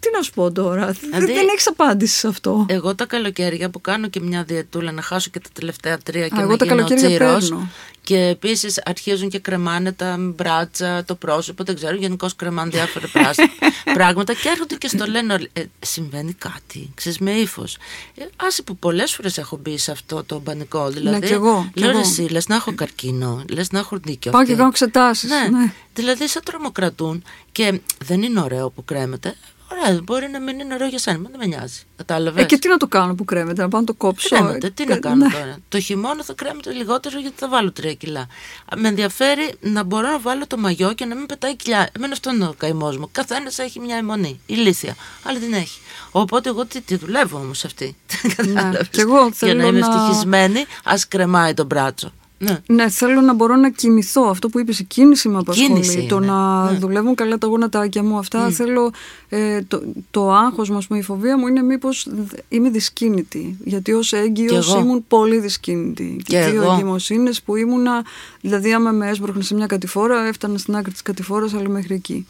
Τι 0.00 0.08
να 0.16 0.22
σου 0.22 0.32
πω 0.32 0.52
τώρα. 0.52 0.86
Δεν, 0.86 0.96
Δηλαδή- 1.10 1.32
δεν 1.32 1.46
έχεις 1.52 1.66
απάντηση 1.66 2.18
σε 2.18 2.28
αυτό. 2.28 2.66
Εγώ 2.68 2.94
τα 2.94 3.06
καλοκαίρια 3.06 3.70
που 3.70 3.80
κάνω 3.80 4.08
και 4.08 4.20
μια 4.20 4.42
διετούλα 4.42 4.92
να 4.92 5.02
χάσω 5.02 5.30
και 5.30 5.40
τα 5.40 5.48
τελευταία 5.52 5.98
τρία 5.98 6.28
και 6.28 6.34
Α, 6.34 6.36
να 6.36 6.42
εγώ 6.42 6.56
τα 6.56 6.64
γίνω 6.64 6.76
καλοκαίρια 6.76 7.08
τσίρος. 7.08 7.48
παίρνω. 7.48 7.68
Και 8.02 8.18
επίσης 8.18 8.82
αρχίζουν 8.84 9.28
και 9.28 9.38
κρεμάνε 9.38 9.92
τα 9.92 10.16
μπράτσα, 10.18 11.04
το 11.04 11.14
πρόσωπο, 11.14 11.64
δεν 11.64 11.74
ξέρω, 11.74 11.96
γενικώς 11.96 12.36
κρεμάνε 12.36 12.70
διάφορα 12.70 13.06
πράσινα 13.12 13.48
πράγματα 13.94 14.32
και 14.34 14.48
έρχονται 14.48 14.74
και 14.74 14.88
στο 14.88 15.06
λένε 15.06 15.32
όλοι, 15.32 15.50
«Ε, 15.52 15.62
συμβαίνει 15.80 16.32
κάτι, 16.32 16.90
ξέρεις 16.94 17.18
με 17.18 17.30
ύφος. 17.30 17.76
Ε, 18.14 18.24
άσε 18.36 18.62
που 18.62 18.76
πολλές 18.76 19.12
φορές 19.14 19.38
έχω 19.38 19.56
μπει 19.56 19.78
σε 19.78 19.90
αυτό 19.90 20.24
το 20.24 20.40
πανικό. 20.40 20.88
Δηλαδή, 20.88 21.18
Ναι, 21.18 21.26
κι 21.26 21.32
εγώ, 21.32 21.70
κι 21.74 21.80
λέω 21.80 21.90
εγώ. 21.90 21.98
«Ρε 21.98 22.04
εσύ, 22.06 22.22
λες 22.22 22.46
να 22.48 22.54
έχω 22.54 22.74
καρκίνο, 22.74 23.44
λες 23.48 23.70
να 23.70 23.78
έχω 23.78 23.98
δίκιο. 24.04 24.30
Πάω 24.30 24.40
αυτή». 24.40 24.52
και 24.52 24.58
κάνω 24.58 24.68
εξετάσεις. 24.70 25.30
Ναι. 25.30 25.58
ναι. 25.58 25.72
Δηλαδή 25.94 26.28
σε 26.28 26.40
τρομοκρατούν 26.42 27.22
και 27.52 27.80
δεν 28.04 28.22
είναι 28.22 28.40
ωραίο 28.40 28.70
που 28.70 28.84
κρέμεται. 28.84 29.34
Ωραία, 29.72 30.00
μπορεί 30.02 30.28
να 30.28 30.40
μην 30.40 30.58
είναι 30.58 30.74
ωραίο 30.74 30.86
για 30.88 30.98
σένα, 30.98 31.18
μα 31.18 31.28
δεν 31.30 31.38
με 31.38 31.46
νοιάζει. 31.46 31.80
Κατάλαβες; 31.96 32.42
Ε, 32.42 32.46
και 32.46 32.58
τι 32.58 32.68
να 32.68 32.76
το 32.76 32.86
κάνω 32.86 33.14
που 33.14 33.24
κρέμεται, 33.24 33.62
να 33.62 33.68
πάω 33.68 33.80
να 33.80 33.86
το 33.86 33.94
κόψω. 33.94 34.28
Κρέμεται, 34.28 34.70
τι 34.70 34.86
να 34.86 34.94
Ε, 34.94 34.98
κάνω 34.98 35.24
ναι. 35.26 35.32
τώρα. 35.32 35.56
Το 35.68 35.80
χειμώνα 35.80 36.24
θα 36.24 36.32
κρέμεται 36.32 36.72
λιγότερο 36.72 37.18
γιατί 37.20 37.34
θα 37.38 37.48
βάλω 37.48 37.72
τρία 37.72 37.94
κιλά. 37.94 38.20
Α, 38.20 38.26
Με 38.76 38.88
ενδιαφέρει 38.88 39.54
να 39.60 39.82
μπορώ 39.82 40.08
να 40.10 40.18
βάλω 40.18 40.46
το 40.46 40.56
μαγιό 40.58 40.92
και 40.92 41.04
να 41.04 41.14
μην 41.14 41.26
πετάει 41.26 41.56
κοιλιά. 41.56 41.88
Εμένα 41.96 42.12
αυτό 42.12 42.30
είναι 42.34 42.44
ο 42.44 42.54
καημός 42.58 42.96
μου. 42.98 43.08
Καθένας 43.12 43.58
έχει 43.58 43.80
μια 43.80 43.96
αιμονή, 43.96 44.40
ηλίθια. 44.46 44.96
Άλλη 45.22 45.38
την 45.38 45.52
έχει. 45.52 45.80
Οπότε 46.10 46.48
εγώ 46.48 46.66
τι, 46.66 46.80
τι 46.80 46.96
δουλεύω 46.96 47.38
όμως 47.38 47.64
αυτή. 47.64 47.96
Κατάλαβες; 48.36 48.88
κι 48.88 49.00
εγώ 49.00 49.22
Για 49.22 49.30
θέλω 49.34 49.60
να 49.62 49.66
είμαι 49.66 49.78
να- 49.78 49.86
ευτυχισμένη, 49.86 50.64
ας 50.84 51.08
κρεμάει 51.08 51.54
τον 51.54 51.66
μπράτσο. 51.66 52.12
Ναι. 52.38 52.58
Ναι, 52.66 52.88
θέλω 52.88 53.20
να 53.20 53.34
μπορώ 53.34 53.56
να 53.56 53.70
κινηθώ. 53.70 54.22
Αυτό 54.22 54.48
που 54.48 54.58
είπες, 54.58 54.78
η 54.78 54.84
κίνηση 54.84 55.28
με 55.28 55.38
απασχολεί. 55.38 55.68
Κίνηση 55.68 56.06
το 56.08 56.16
είναι, 56.16 56.26
να 56.26 56.70
ναι. 56.70 56.78
δουλεύουν 56.78 57.14
καλά 57.14 57.38
τα 57.38 57.46
γόνατάκια 57.46 58.02
μου. 58.02 58.18
Αυτά 58.18 58.50
θέλω. 58.50 58.90
Ε, 59.28 59.62
το 59.62 59.82
το 60.10 60.32
άγχος 60.32 60.70
μας, 60.70 60.86
η 60.90 61.02
φοβία 61.02 61.38
μου 61.38 61.46
είναι 61.46 61.62
μήπως 61.62 62.08
είμαι 62.48 62.70
δυσκίνητη. 62.70 63.56
Γιατί 63.64 63.92
ως 63.92 64.08
Κι 64.08 64.16
έγκυο 64.16 64.56
εγώ. 64.56 64.78
ήμουν 64.78 65.04
πολύ 65.08 65.38
δυσκίνητη. 65.38 66.20
Κι 66.24 66.36
δύο 66.36 66.62
εγώ. 66.62 66.72
εγκυμοσύνες 66.72 67.42
που 67.42 67.56
ήμουνα. 67.56 68.04
Δηλαδή, 68.40 68.72
άμα 68.72 68.90
με 68.90 69.08
έσπρωχνε 69.08 69.42
σε 69.42 69.54
μια 69.54 69.66
κατηφόρα, 69.66 70.26
έφτανα 70.26 70.58
στην 70.58 70.76
άκρη 70.76 70.92
της 70.92 71.02
κατηφόρας, 71.02 71.54
αλλά 71.54 71.68
μέχρι 71.68 71.94
εκεί. 71.94 72.26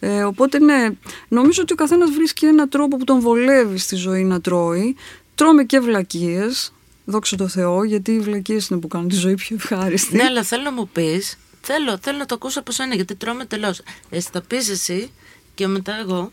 Ε, 0.00 0.22
οπότε 0.22 0.58
ναι, 0.58 0.88
νομίζω 1.28 1.62
ότι 1.62 1.72
ο 1.72 1.76
καθένας 1.76 2.10
βρίσκει 2.10 2.46
έναν 2.46 2.68
τρόπο 2.68 2.96
που 2.96 3.04
τον 3.04 3.20
βολεύει 3.20 3.78
στη 3.78 3.96
ζωή 3.96 4.24
να 4.24 4.40
τρώει. 4.40 4.96
Τρώμε 5.34 5.64
και 5.64 5.78
βλακίες. 5.78 6.72
Δόξα 7.04 7.36
τω 7.36 7.48
Θεώ, 7.48 7.84
γιατί 7.84 8.12
οι 8.12 8.20
βλακίες 8.20 8.68
είναι 8.68 8.80
που 8.80 8.88
κάνουν 8.88 9.08
τη 9.08 9.14
ζωή 9.14 9.34
πιο 9.34 9.56
ευχάριστη. 9.56 10.16
Ναι, 10.16 10.22
αλλά 10.22 10.42
θέλω 10.42 10.62
να 10.62 10.72
μου 10.72 10.88
πεις, 10.88 11.38
θέλω, 11.60 11.98
θέλω 12.00 12.18
να 12.18 12.26
το 12.26 12.34
ακούσω 12.34 12.60
από 12.60 12.72
σένα 12.72 12.94
γιατί 12.94 13.14
τρώμε 13.14 13.44
τελώς. 13.44 13.82
Ε, 14.10 14.20
θα 14.20 14.40
πεις 14.40 14.68
εσύ 14.68 15.10
και 15.54 15.66
μετά 15.66 15.92
εγώ. 16.00 16.32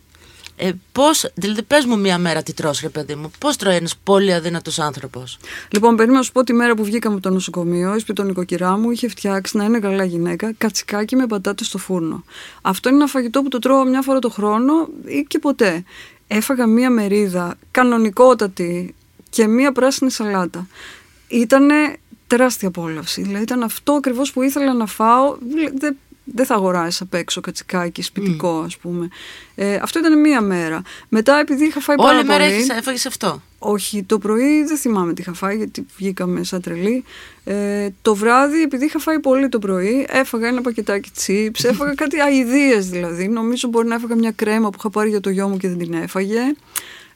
Ε, 0.62 0.72
πώς, 0.92 1.32
δηλαδή 1.34 1.64
πες 1.64 1.86
μου 1.86 2.00
μία 2.00 2.18
μέρα 2.18 2.44
τι 2.44 2.54
τρως 2.54 2.82
ρε 2.82 2.90
παιδί 2.90 3.16
μου 3.16 3.32
Πώς 3.40 3.56
τρώει 3.56 3.76
ένας 3.76 3.96
πολύ 4.04 4.34
αδύνατος 4.34 4.80
άνθρωπος 4.80 5.38
Λοιπόν, 5.72 5.96
περίμενα 5.96 6.18
να 6.20 6.26
σου 6.26 6.32
πω 6.32 6.44
τη 6.44 6.54
μέρα 6.54 6.76
που 6.76 6.84
βγήκαμε 6.84 7.16
από 7.16 7.24
το 7.24 7.30
νοσοκομείο, 7.30 7.96
η 7.96 8.00
σπίτι 8.00 8.22
νοικοκυρά 8.22 8.78
μου 8.78 8.92
είχε 8.92 9.08
φτιάξει 9.08 9.58
να 9.58 9.64
είναι 9.64 9.80
καλά 9.80 10.04
γυναίκα 10.04 10.54
κατσικάκι 10.58 11.16
με 11.16 11.28
πατάτες 11.28 11.68
στο 11.68 11.78
φούρνο. 11.78 12.24
Αυτό 12.62 12.90
είναι 12.90 12.98
ένα 12.98 13.08
φαγητό 13.08 13.42
που 13.42 13.50
το 13.50 13.60
τρώω 13.60 13.84
μια 13.84 14.02
φορά 14.02 14.20
το 14.20 14.30
χρόνο 14.30 14.74
ή 15.06 15.26
και 15.28 15.40
ποτέ. 15.40 15.84
Έφαγα 16.28 16.68
μία 16.68 16.90
μερίδα 16.90 17.58
κανονικότατη 17.72 18.96
και 19.30 19.48
μία 19.48 19.72
πράσινη 19.72 20.12
σαλάτα. 20.12 20.68
Ήτανε 21.28 21.98
τεράστια 22.28 22.68
απόλαυση. 22.68 23.22
Δηλαδή 23.22 23.44
ήταν 23.44 23.64
αυτό 23.64 23.94
ακριβώς 23.94 24.32
που 24.32 24.42
ήθελα 24.42 24.74
να 24.74 24.86
φάω. 24.86 25.38
Δεν 25.78 25.98
δεν 26.34 26.46
θα 26.46 26.56
αγοράσει 26.56 27.00
απ' 27.04 27.14
έξω 27.14 27.42
κατσικάκι 27.42 28.02
σπιτικό, 28.02 28.60
ας 28.60 28.78
πούμε. 28.78 29.08
Ε, 29.56 29.76
αυτό 29.76 30.00
ήταν 30.00 30.20
μία 30.20 30.42
μέρα. 30.42 30.82
Μετά, 31.10 31.40
επειδή 31.40 31.66
είχα 31.66 31.80
φάει 31.80 31.96
πάρα 31.96 32.18
Όλη 32.18 32.28
μέρα 32.28 32.44
πολύ. 32.44 32.56
έχεις, 32.56 32.70
έφαγες 32.70 33.06
αυτό; 33.06 33.42
Όχι, 33.60 34.04
το 34.04 34.18
πρωί 34.18 34.64
δεν 34.64 34.78
θυμάμαι 34.78 35.14
τι 35.14 35.22
είχα 35.22 35.34
φάει 35.34 35.58
γιατί 35.58 35.86
βγήκαμε 35.98 36.44
σαν 36.44 36.62
τρελή. 36.62 37.04
Ε, 37.44 37.88
το 38.02 38.16
βράδυ, 38.16 38.62
επειδή 38.62 38.86
είχα 38.86 39.00
φάει 39.00 39.20
πολύ 39.20 39.50
το 39.50 39.60
πρωί, 39.60 40.06
έφαγα 40.10 40.48
ένα 40.48 40.62
πακετάκι 40.62 41.10
τσίπς, 41.16 41.64
έφαγα 41.72 41.94
κάτι 41.94 42.20
αηδίες 42.20 42.90
δηλαδή. 42.90 43.28
Νομίζω 43.28 43.68
μπορεί 43.68 43.88
να 43.88 43.96
έφαγα 43.96 44.16
μια 44.16 44.32
κρέμα 44.32 44.70
που 44.70 44.76
είχα 44.80 44.90
πάρει 44.90 45.10
για 45.10 45.20
το 45.20 45.30
γιο 45.30 45.48
μου 45.48 45.58
και 45.58 45.68
δεν 45.68 45.78
την 45.78 45.94
έφαγε. 45.94 46.42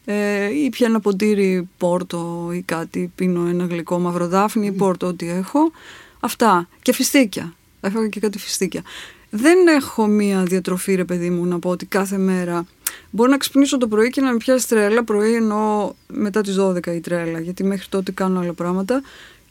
Ε, 0.06 0.46
ή 0.64 0.70
πια 0.70 0.88
ένα 0.88 1.00
ποντήρι 1.00 1.70
πόρτο 1.78 2.50
ή 2.54 2.62
κάτι, 2.62 3.12
πίνω 3.16 3.46
ένα 3.46 3.66
γλυκό 3.66 4.00
μαυροδάφνη 4.00 4.66
ή 4.66 4.72
πόρτο, 4.72 5.08
ό,τι 5.08 5.30
έχω. 5.30 5.72
Αυτά. 6.20 6.68
Και 6.82 6.94
φιστίκια. 6.94 7.54
Έφαγα 7.82 8.08
και 8.08 8.20
κάτι 8.20 8.40
φιστίκια. 8.40 8.82
Δεν 9.30 9.68
έχω 9.68 10.06
μία 10.06 10.44
διατροφή, 10.44 10.96
ρε 10.96 11.04
παιδί 11.06 11.30
μου, 11.30 11.46
να 11.46 11.60
πω 11.60 11.70
ότι 11.70 11.86
κάθε 11.86 12.18
μέρα 12.18 12.66
Μπορεί 13.10 13.30
να 13.30 13.38
ξυπνήσω 13.38 13.78
το 13.78 13.88
πρωί 13.88 14.10
και 14.10 14.22
να 14.22 14.32
με 14.32 14.38
πιάσει 14.38 14.68
τρέλα. 14.68 15.04
Πρωί 15.04 15.34
εννοώ 15.36 15.92
μετά 16.08 16.42
τις 16.42 16.56
12 16.60 16.88
η 16.88 17.00
τρέλα, 17.00 17.40
γιατί 17.40 17.64
μέχρι 17.64 17.88
τότε 17.90 18.12
κάνω 18.12 18.40
άλλα 18.40 18.54
πράγματα. 18.54 19.02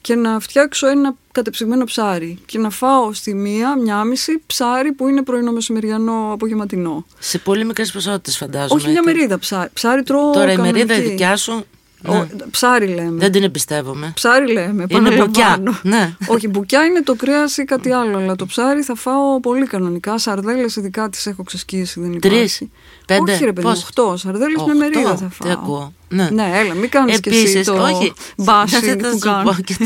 Και 0.03 0.15
να 0.15 0.41
φτιάξω 0.41 0.87
ένα 0.87 1.15
κατεψυγμένο 1.33 1.85
ψάρι. 1.85 2.39
Και 2.47 2.59
να 2.59 2.71
φάω 2.71 3.13
στη 3.13 3.35
μία, 3.35 3.77
μια 3.77 4.05
μισή 4.05 4.43
ψάρι 4.47 4.93
που 4.93 5.09
είναι 5.09 5.23
πρωινό, 5.23 5.53
μεσημεριανό, 5.53 6.31
απογευματινό. 6.33 7.07
Σε 7.19 7.39
πολύ 7.39 7.65
μικρές 7.65 7.93
ποσότητες, 7.93 8.37
φαντάζομαι. 8.37 8.81
Όχι 8.81 8.91
μια 8.91 9.03
μερίδα 9.03 9.39
ψάρι. 9.39 9.71
Ψάρι 9.73 10.03
τρώω. 10.03 10.33
Τώρα 10.33 10.53
η 10.53 10.57
μερίδα 10.57 10.95
δικιά 11.01 11.37
σου 11.37 11.65
ναι. 12.03 12.27
Ψάρι 12.51 12.87
λέμε. 12.87 13.19
Δεν 13.19 13.33
την 13.33 13.43
εμπιστεύομαι. 13.43 14.13
Ψάρι 14.15 14.53
λέμε. 14.53 14.85
Είναι 14.89 15.17
μπουκιά. 15.17 15.79
Ναι. 15.83 16.17
Όχι, 16.27 16.49
μπουκιά 16.49 16.85
είναι 16.85 17.03
το 17.03 17.15
κρέας 17.15 17.57
ή 17.57 17.65
κάτι 17.65 17.93
άλλο. 17.93 18.19
Αλλά 18.19 18.37
το 18.37 18.47
ψάρι 18.47 18.83
θα 18.83 18.95
φάω 18.95 19.41
πολύ 19.41 19.67
κανονικά. 19.67 20.19
Σαρδέλες 20.19 20.77
ειδικά 20.77 21.09
τις 21.09 21.27
έχω 21.27 21.43
ξεσκίσει. 21.43 22.01
Δεν 22.01 22.21
Τρεις. 22.21 22.63
Πέντε. 23.07 23.33
Όχι, 23.33 23.45
ρε 23.45 23.53
παιδί, 23.53 23.67
οχτώ. 23.67 24.17
Σαρδέλες 24.17 24.63
με 24.67 24.75
μερίδα 24.75 25.17
θα 25.17 25.29
φάω. 25.29 25.49
Τι 25.49 25.51
ακούω. 25.51 25.93
Ναι. 26.09 26.29
ναι, 26.31 26.51
έλα, 26.55 26.75
μην 26.75 26.91
κάνεις 26.91 27.21
και 27.21 27.31
εσύ 27.31 27.65
το 27.65 27.83
όχι, 27.83 28.13
μπάσι 28.37 28.97
που 28.97 29.19
κάνω. 29.19 29.57
Και 29.65 29.77
το... 29.79 29.85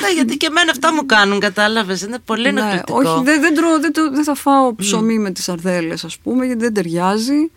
ναι, 0.00 0.12
γιατί 0.14 0.36
και 0.36 0.46
εμένα 0.46 0.70
αυτά 0.70 0.94
μου 0.94 1.06
κάνουν, 1.06 1.40
κατάλαβες. 1.40 2.02
Είναι 2.02 2.18
πολύ 2.24 2.52
ναι, 2.52 2.60
ενοχλητικό. 2.60 2.98
Όχι, 2.98 3.24
δεν, 3.24 3.40
δεν, 3.40 3.54
τρώω, 3.54 3.80
δεν, 3.80 3.92
δεν 4.12 4.24
θα 4.24 4.34
φάω 4.34 4.74
ψωμί 4.74 5.18
με 5.18 5.30
τις 5.30 5.44
σαρδέλες, 5.44 6.04
ας 6.04 6.18
πούμε, 6.18 6.46
γιατί 6.46 6.60
δεν 6.60 6.74
ταιριάζει. 6.74 7.50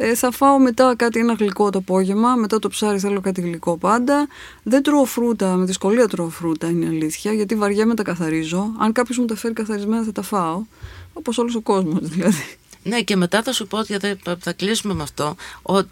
Ε, 0.00 0.14
θα 0.14 0.30
φάω 0.30 0.58
μετά 0.58 0.94
κάτι 0.96 1.18
ένα 1.18 1.32
γλυκό 1.32 1.70
το 1.70 1.78
απόγευμα. 1.78 2.34
Μετά 2.34 2.58
το 2.58 2.68
ψάρι 2.68 2.98
θέλω 2.98 3.20
κάτι 3.20 3.40
γλυκό 3.40 3.76
πάντα. 3.76 4.28
Δεν 4.62 4.82
τρώω 4.82 5.04
φρούτα, 5.04 5.54
με 5.54 5.64
δυσκολία 5.64 6.08
τρώω 6.08 6.28
φρούτα 6.28 6.68
είναι 6.68 6.86
αλήθεια, 6.86 7.32
γιατί 7.32 7.54
βαριά 7.54 7.86
με 7.86 7.94
τα 7.94 8.02
καθαρίζω. 8.02 8.72
Αν 8.78 8.92
κάποιος 8.92 9.18
μου 9.18 9.24
τα 9.24 9.36
φέρει 9.36 9.54
καθαρισμένα 9.54 10.02
θα 10.02 10.12
τα 10.12 10.22
φάω. 10.22 10.62
Όπως 11.12 11.38
όλος 11.38 11.54
ο 11.54 11.60
κόσμος 11.60 12.00
δηλαδή. 12.14 12.56
Ναι, 12.82 13.00
και 13.00 13.16
μετά 13.16 13.42
θα 13.42 13.52
σου 13.52 13.66
πω, 13.66 13.80
γιατί 13.80 14.20
θα 14.38 14.52
κλείσουμε 14.52 14.94
με 14.94 15.02
αυτό, 15.02 15.36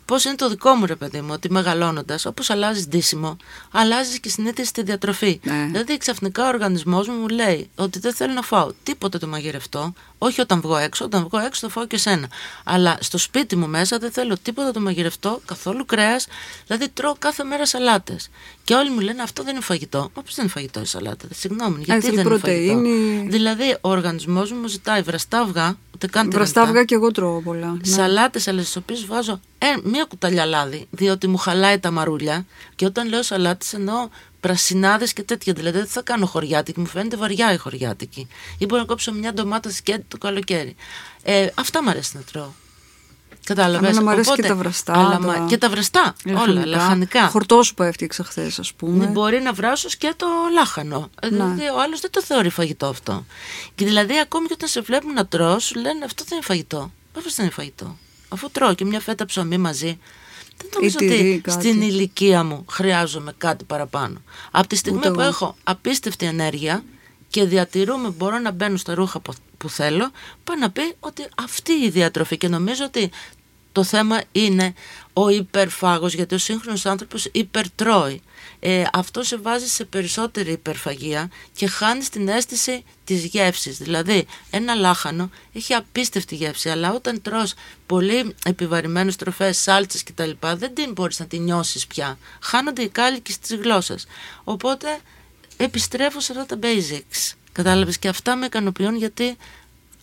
πώς 0.04 0.24
είναι 0.24 0.34
το 0.34 0.48
δικό 0.48 0.74
μου 0.74 0.86
ρε 0.86 0.94
παιδί 0.96 1.20
μου, 1.20 1.30
ότι 1.32 1.50
μεγαλώνοντας, 1.50 2.26
όπως 2.26 2.50
αλλάζει 2.50 2.86
ντύσιμο, 2.88 3.36
αλλάζει 3.70 4.20
και 4.20 4.28
συνήθεια 4.28 4.64
στη 4.64 4.82
διατροφή. 4.82 5.40
Ναι. 5.42 5.68
Δηλαδή, 5.70 5.98
ξαφνικά 5.98 6.44
ο 6.44 6.48
οργανισμός 6.48 7.08
μου 7.08 7.14
μου 7.14 7.28
λέει 7.28 7.70
ότι 7.74 7.98
δεν 7.98 8.14
θέλω 8.14 8.32
να 8.32 8.42
φάω 8.42 8.70
τίποτα 8.82 9.18
το 9.18 9.26
μαγειρευτό, 9.26 9.92
όχι 10.18 10.40
όταν 10.40 10.60
βγω 10.60 10.76
έξω, 10.76 11.04
όταν 11.04 11.22
βγω 11.22 11.38
έξω 11.38 11.66
θα 11.66 11.72
φάω 11.72 11.86
και 11.86 11.96
σένα. 11.98 12.28
Αλλά 12.64 12.98
στο 13.00 13.18
σπίτι 13.18 13.56
μου 13.56 13.68
μέσα 13.68 13.98
δεν 13.98 14.10
θέλω 14.10 14.36
τίποτα 14.42 14.70
το 14.70 14.80
μαγειρευτό, 14.80 15.40
καθόλου 15.44 15.84
κρέας, 15.84 16.26
δηλαδή 16.66 16.88
τρώω 16.88 17.14
κάθε 17.18 17.44
μέρα 17.44 17.66
σαλάτες. 17.66 18.30
Και 18.64 18.74
όλοι 18.74 18.90
μου 18.90 19.00
λένε 19.00 19.22
αυτό 19.22 19.42
δεν 19.42 19.54
είναι 19.54 19.64
φαγητό. 19.64 19.98
Μα 19.98 20.22
πώς 20.22 20.34
δεν 20.34 20.44
είναι 20.44 20.52
φαγητό 20.52 20.80
η 20.80 20.84
σαλάτα, 20.84 21.26
συγγνώμη, 21.34 21.82
γιατί 21.82 22.10
δεν 22.10 22.26
είναι 22.26 22.38
φαγητό. 22.38 22.80
Δηλαδή, 23.28 23.76
ο 23.80 23.88
οργανισμός 23.88 24.52
μου 24.52 24.66
ζητάει 24.66 25.02
βραστά 25.02 25.40
αυγά, 25.40 25.76
ούτε 25.94 26.06
καν 26.06 26.30
Βραστά 26.30 26.62
αυγά 26.62 26.84
και 26.84 26.94
εγώ 26.94 27.10
τρώω 27.10 27.40
πολλά. 27.40 27.76
Ναι. 27.86 27.92
Σαλάτες, 27.92 28.48
αλλά 28.48 28.62
στις 28.62 28.76
οποίες 28.76 29.06
βάζω 29.06 29.40
ε, 29.58 29.66
μία 29.82 30.04
κουταλιά 30.04 30.44
λάδι, 30.46 30.86
διότι 30.90 31.26
μου 31.26 31.36
χαλάει 31.36 31.78
τα 31.78 31.90
μαρούλια. 31.90 32.46
Και 32.74 32.84
όταν 32.84 33.08
λέω 33.08 33.22
σαλάτες 33.22 33.72
εννοώ 33.72 34.08
πρασινάδες 34.46 35.12
και 35.12 35.22
τέτοια. 35.22 35.52
Δηλαδή 35.52 35.78
δεν 35.78 35.86
θα 35.86 36.02
κάνω 36.02 36.26
χωριάτικη, 36.26 36.80
μου 36.80 36.86
φαίνεται 36.86 37.16
βαριά 37.16 37.52
η 37.52 37.56
χωριάτικη. 37.56 38.28
Ή 38.58 38.66
μπορώ 38.66 38.80
να 38.80 38.86
κόψω 38.86 39.12
μια 39.12 39.32
ντομάτα 39.32 39.70
σκέτη 39.70 40.04
το 40.08 40.18
καλοκαίρι. 40.18 40.76
Ε, 41.22 41.46
αυτά 41.54 41.82
μου 41.82 41.90
αρέσει 41.90 42.16
να 42.16 42.22
τρώω. 42.22 42.50
Κατάλαβες; 43.44 43.88
Εμένα 43.88 44.02
μου 44.02 44.10
αρέσει 44.10 44.32
και 44.32 44.42
τα 44.42 44.54
βραστά. 44.54 44.92
Αλλά, 44.92 45.18
τα... 45.18 45.46
Και 45.48 45.58
τα 45.58 45.68
βραστά. 45.68 46.14
Όλα, 46.36 46.66
λαχανικά. 46.66 47.28
Χορτόσουπα 47.28 47.86
έφτιαξα 47.86 48.24
χθες, 48.24 48.58
ας 48.58 48.72
πούμε. 48.72 49.04
Ναι, 49.04 49.10
μπορεί 49.10 49.40
να 49.40 49.52
βράσω 49.52 49.88
και 49.98 50.14
το 50.16 50.26
λάχανο. 50.52 51.10
Ε, 51.20 51.26
ναι. 51.26 51.36
Δηλαδή, 51.36 51.68
ο 51.68 51.80
άλλος 51.80 52.00
δεν 52.00 52.10
το 52.10 52.22
θεωρεί 52.22 52.48
φαγητό 52.48 52.86
αυτό. 52.86 53.26
Και 53.74 53.84
δηλαδή, 53.84 54.18
ακόμη 54.18 54.46
και 54.46 54.52
όταν 54.52 54.68
σε 54.68 54.80
βλέπουν 54.80 55.12
να 55.12 55.26
τρώ, 55.26 55.58
σου 55.58 55.74
λένε 55.74 56.04
αυτό 56.04 56.24
δεν 56.28 56.36
είναι 56.36 56.46
φαγητό. 56.46 56.90
Πώ 57.12 57.20
δεν 57.20 57.44
είναι 57.44 57.50
φαγητό. 57.50 57.98
Αφού 58.28 58.50
τρώω 58.50 58.74
και 58.74 58.84
μια 58.84 59.00
φέτα 59.00 59.24
ψωμί 59.24 59.58
μαζί, 59.58 59.98
δεν 60.56 60.70
νομίζω 60.74 60.98
ότι 61.00 61.42
στην 61.46 61.80
ηλικία 61.82 62.44
μου 62.44 62.64
χρειάζομαι 62.70 63.34
κάτι 63.38 63.64
παραπάνω. 63.64 64.22
Από 64.50 64.66
τη 64.66 64.76
στιγμή 64.76 65.10
που 65.10 65.20
έχω 65.20 65.56
απίστευτη 65.64 66.26
ενέργεια 66.26 66.84
και 67.28 67.44
διατηρούμε, 67.44 68.08
μπορώ 68.08 68.38
να 68.38 68.50
μπαίνω 68.50 68.76
στα 68.76 68.94
ρούχα 68.94 69.20
που 69.58 69.68
θέλω, 69.68 70.10
πάει 70.44 70.58
να 70.58 70.70
πει 70.70 70.94
ότι 71.00 71.26
αυτή 71.36 71.72
η 71.72 71.90
διατροφή 71.90 72.36
και 72.36 72.48
νομίζω 72.48 72.84
ότι 72.84 73.10
το 73.72 73.84
θέμα 73.84 74.22
είναι 74.32 74.74
ο 75.12 75.28
υπερφάγος 75.28 76.14
γιατί 76.14 76.34
ο 76.34 76.38
σύγχρονος 76.38 76.86
άνθρωπος 76.86 77.28
υπερτρώει. 77.32 78.22
Ε, 78.68 78.84
αυτό 78.92 79.22
σε 79.22 79.36
βάζει 79.36 79.66
σε 79.66 79.84
περισσότερη 79.84 80.52
υπερφαγία 80.52 81.30
και 81.52 81.66
χάνει 81.66 82.04
την 82.04 82.28
αίσθηση 82.28 82.84
της 83.04 83.24
γεύσης. 83.24 83.78
Δηλαδή 83.78 84.26
ένα 84.50 84.74
λάχανο 84.74 85.30
έχει 85.52 85.74
απίστευτη 85.74 86.34
γεύση 86.34 86.70
αλλά 86.70 86.92
όταν 86.92 87.22
τρως 87.22 87.54
πολύ 87.86 88.34
επιβαρημένες 88.44 89.16
τροφές, 89.16 89.58
σάλτσες 89.58 90.02
κτλ 90.02 90.30
δεν 90.40 90.74
την 90.74 90.92
μπορείς 90.92 91.18
να 91.18 91.26
την 91.26 91.42
νιώσεις 91.42 91.86
πια. 91.86 92.18
Χάνονται 92.40 92.82
οι 92.82 92.88
κάλικοι 92.88 93.34
της 93.40 93.56
γλώσσας. 93.56 94.06
Οπότε 94.44 94.98
επιστρέφω 95.56 96.20
σε 96.20 96.32
αυτά 96.32 96.46
τα 96.46 96.58
basics. 96.62 97.34
Κατάλαβες; 97.52 97.98
Και 97.98 98.08
αυτά 98.08 98.36
με 98.36 98.46
ικανοποιούν 98.46 98.96
γιατί 98.96 99.36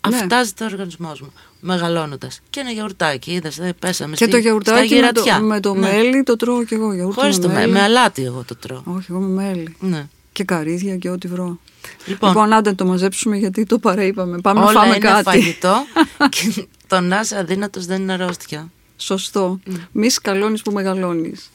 ναι. 0.10 0.16
Αυτά 0.16 0.44
ζητά 0.44 0.66
ο 0.66 0.70
οργανισμός 0.72 1.22
μου. 1.22 1.34
Μεγαλώνοντας. 1.60 2.42
Και 2.50 2.60
ένα 2.60 2.70
γιαουρτάκι. 2.72 3.32
Είδες, 3.32 3.58
δεν 3.58 3.76
πέσαμε 3.80 4.16
Και 4.16 4.24
στη, 4.24 4.34
το 4.34 4.38
γιαουρτάκι 4.38 4.96
με 4.96 5.12
το, 5.12 5.42
με 5.42 5.60
το 5.60 5.74
ναι. 5.74 5.80
μέλι 5.80 6.24
το 6.24 6.36
τρώω 6.36 6.64
κι 6.64 6.74
εγώ. 6.74 6.94
Γιαουρτάκι 6.94 7.22
Χωρίς 7.22 7.40
το 7.40 7.50
μέλι. 7.50 7.72
Με 7.72 7.82
αλάτι 7.82 8.24
εγώ 8.24 8.44
το 8.48 8.56
τρώω. 8.56 8.82
Όχι, 8.86 9.06
εγώ 9.10 9.20
με 9.20 9.44
μέλι. 9.44 9.76
Ναι. 9.80 10.08
Και 10.32 10.44
καρύδια 10.44 10.98
και 10.98 11.10
ό,τι 11.10 11.28
βρω. 11.28 11.60
Λοιπόν, 12.06 12.30
λοιπόν 12.30 12.54
άντε 12.54 12.74
το 12.74 12.86
μαζέψουμε 12.86 13.38
γιατί 13.38 13.66
το 13.66 13.80
παραείπαμε. 13.80 14.42
Πάμε 14.42 14.60
όλα 14.60 14.72
να 14.72 14.80
φάμε 14.80 14.96
είναι 14.96 14.98
κάτι. 14.98 15.24
φαγητό 15.24 15.86
και 16.30 16.68
το 16.88 17.00
να 17.00 17.20
είσαι 17.20 17.38
αδύνατος 17.38 17.86
δεν 17.86 18.02
είναι 18.02 18.14
αρρώστια. 18.14 18.70
Σωστό. 18.98 19.60
Mm. 19.68 19.72
Μη 19.92 20.10
σκαλώνεις 20.10 20.62
που 20.62 20.72
μεγαλώνεις. 20.72 21.52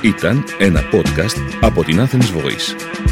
Ήταν 0.00 0.44
ένα 0.58 0.80
podcast 0.92 1.58
από 1.60 1.84
την 1.84 2.00
Athens 2.00 2.36
Voice. 2.36 3.11